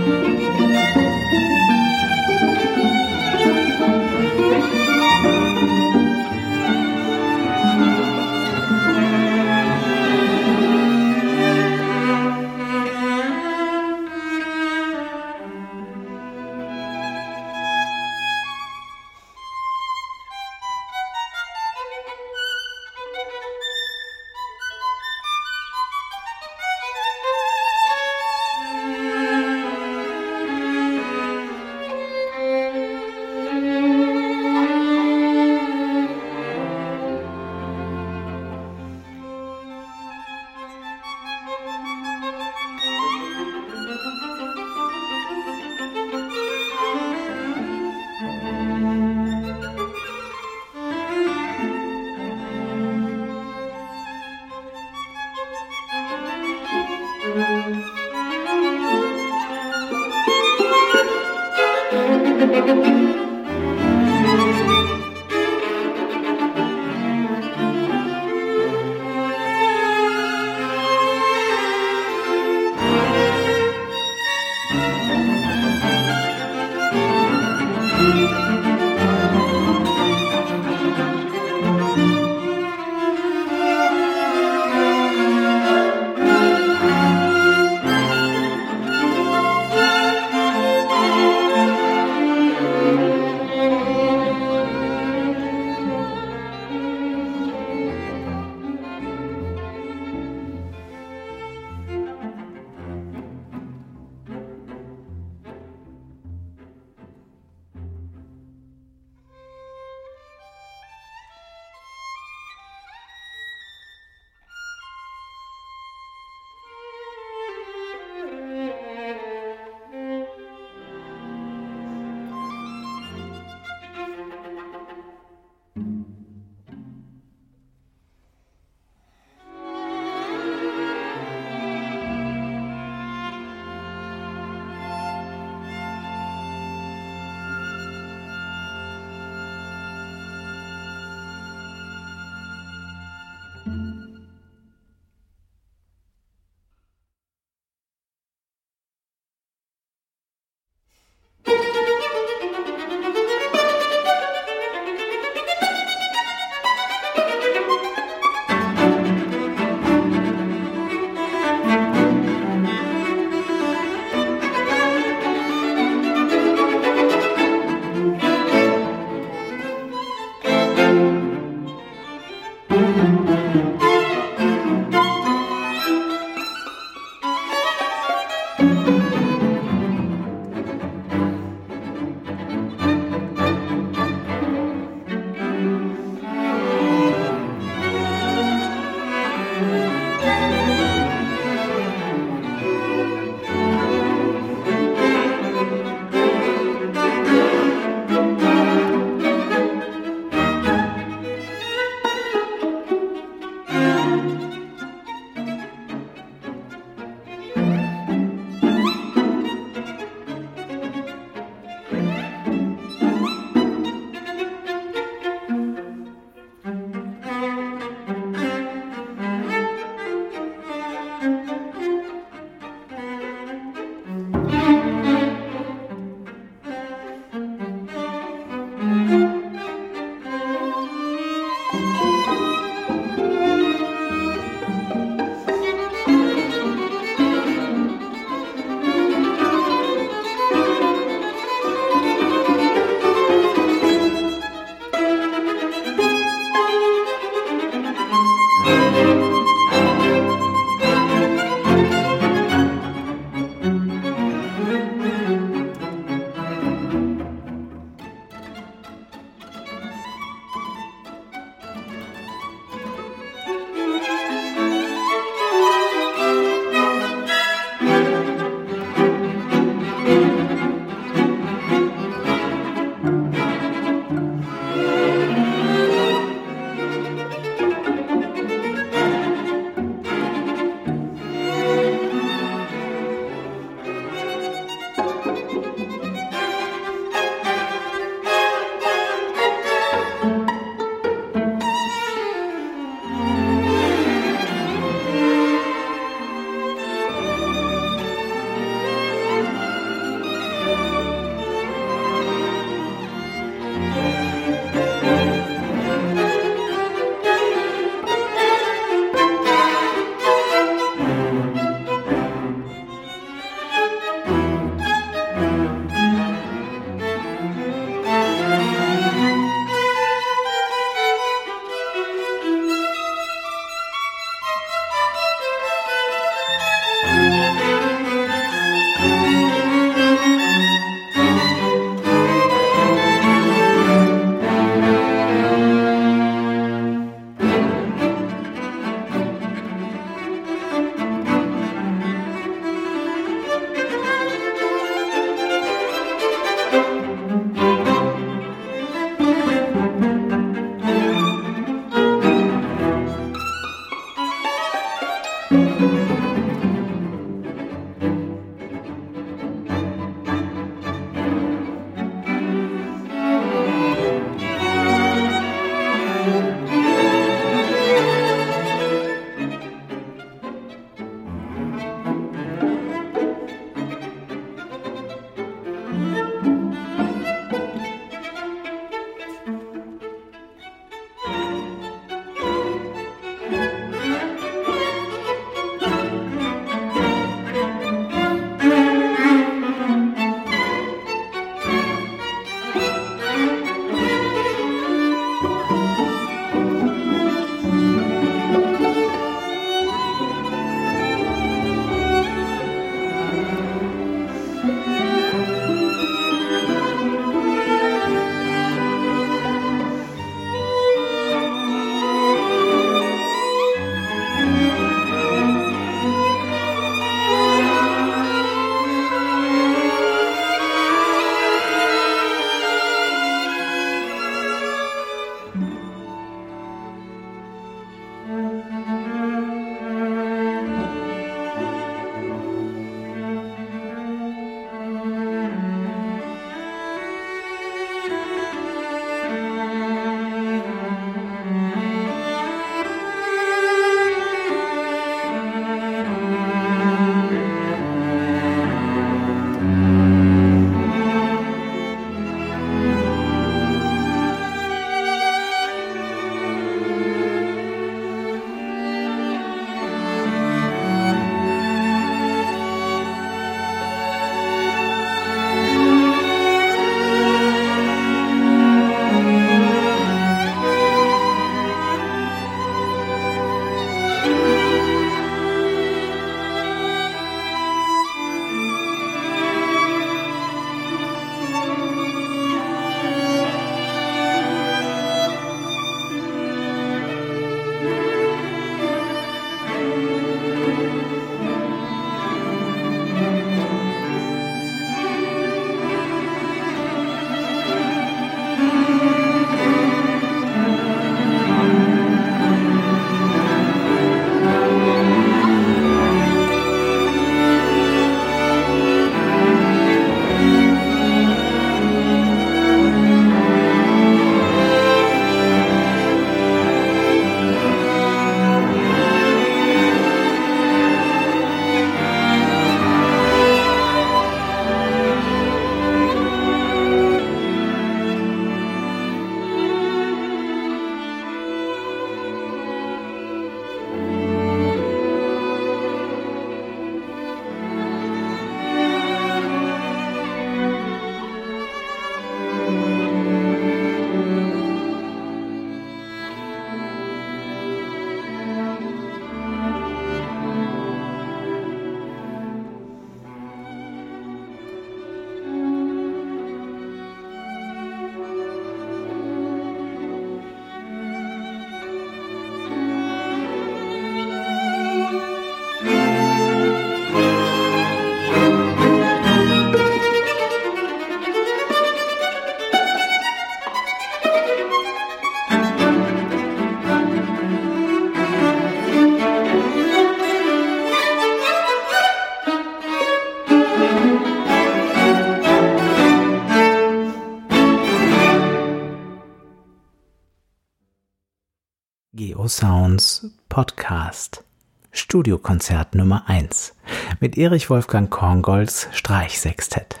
Sounds 592.90 593.30
Podcast. 593.48 594.42
Studiokonzert 594.90 595.94
Nummer 595.94 596.24
1 596.26 596.74
mit 597.20 597.38
Erich 597.38 597.70
Wolfgang 597.70 598.10
Korngolds 598.10 598.88
Streichsextett. 598.90 600.00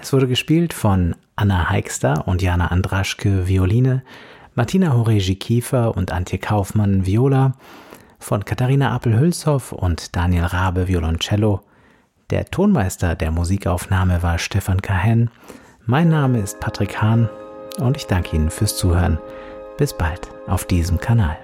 Es 0.00 0.14
wurde 0.14 0.26
gespielt 0.26 0.72
von 0.72 1.16
Anna 1.36 1.68
Heikster 1.68 2.26
und 2.26 2.40
Jana 2.40 2.68
Andraschke 2.68 3.46
Violine, 3.46 4.02
Martina 4.54 4.94
Horegi 4.94 5.36
Kiefer 5.36 5.98
und 5.98 6.10
Antje 6.10 6.38
Kaufmann 6.38 7.04
Viola, 7.04 7.52
von 8.18 8.42
Katharina 8.42 8.96
Appel-Hülshoff 8.96 9.72
und 9.72 10.16
Daniel 10.16 10.44
Rabe 10.44 10.88
Violoncello. 10.88 11.60
Der 12.30 12.46
Tonmeister 12.46 13.16
der 13.16 13.32
Musikaufnahme 13.32 14.22
war 14.22 14.38
Stefan 14.38 14.80
Kahen. 14.80 15.30
Mein 15.84 16.08
Name 16.08 16.40
ist 16.40 16.58
Patrick 16.58 17.02
Hahn 17.02 17.28
und 17.76 17.98
ich 17.98 18.06
danke 18.06 18.34
Ihnen 18.34 18.50
fürs 18.50 18.78
Zuhören. 18.78 19.18
Bis 19.76 19.92
bald 19.92 20.28
auf 20.48 20.64
diesem 20.64 20.98
Kanal. 20.98 21.36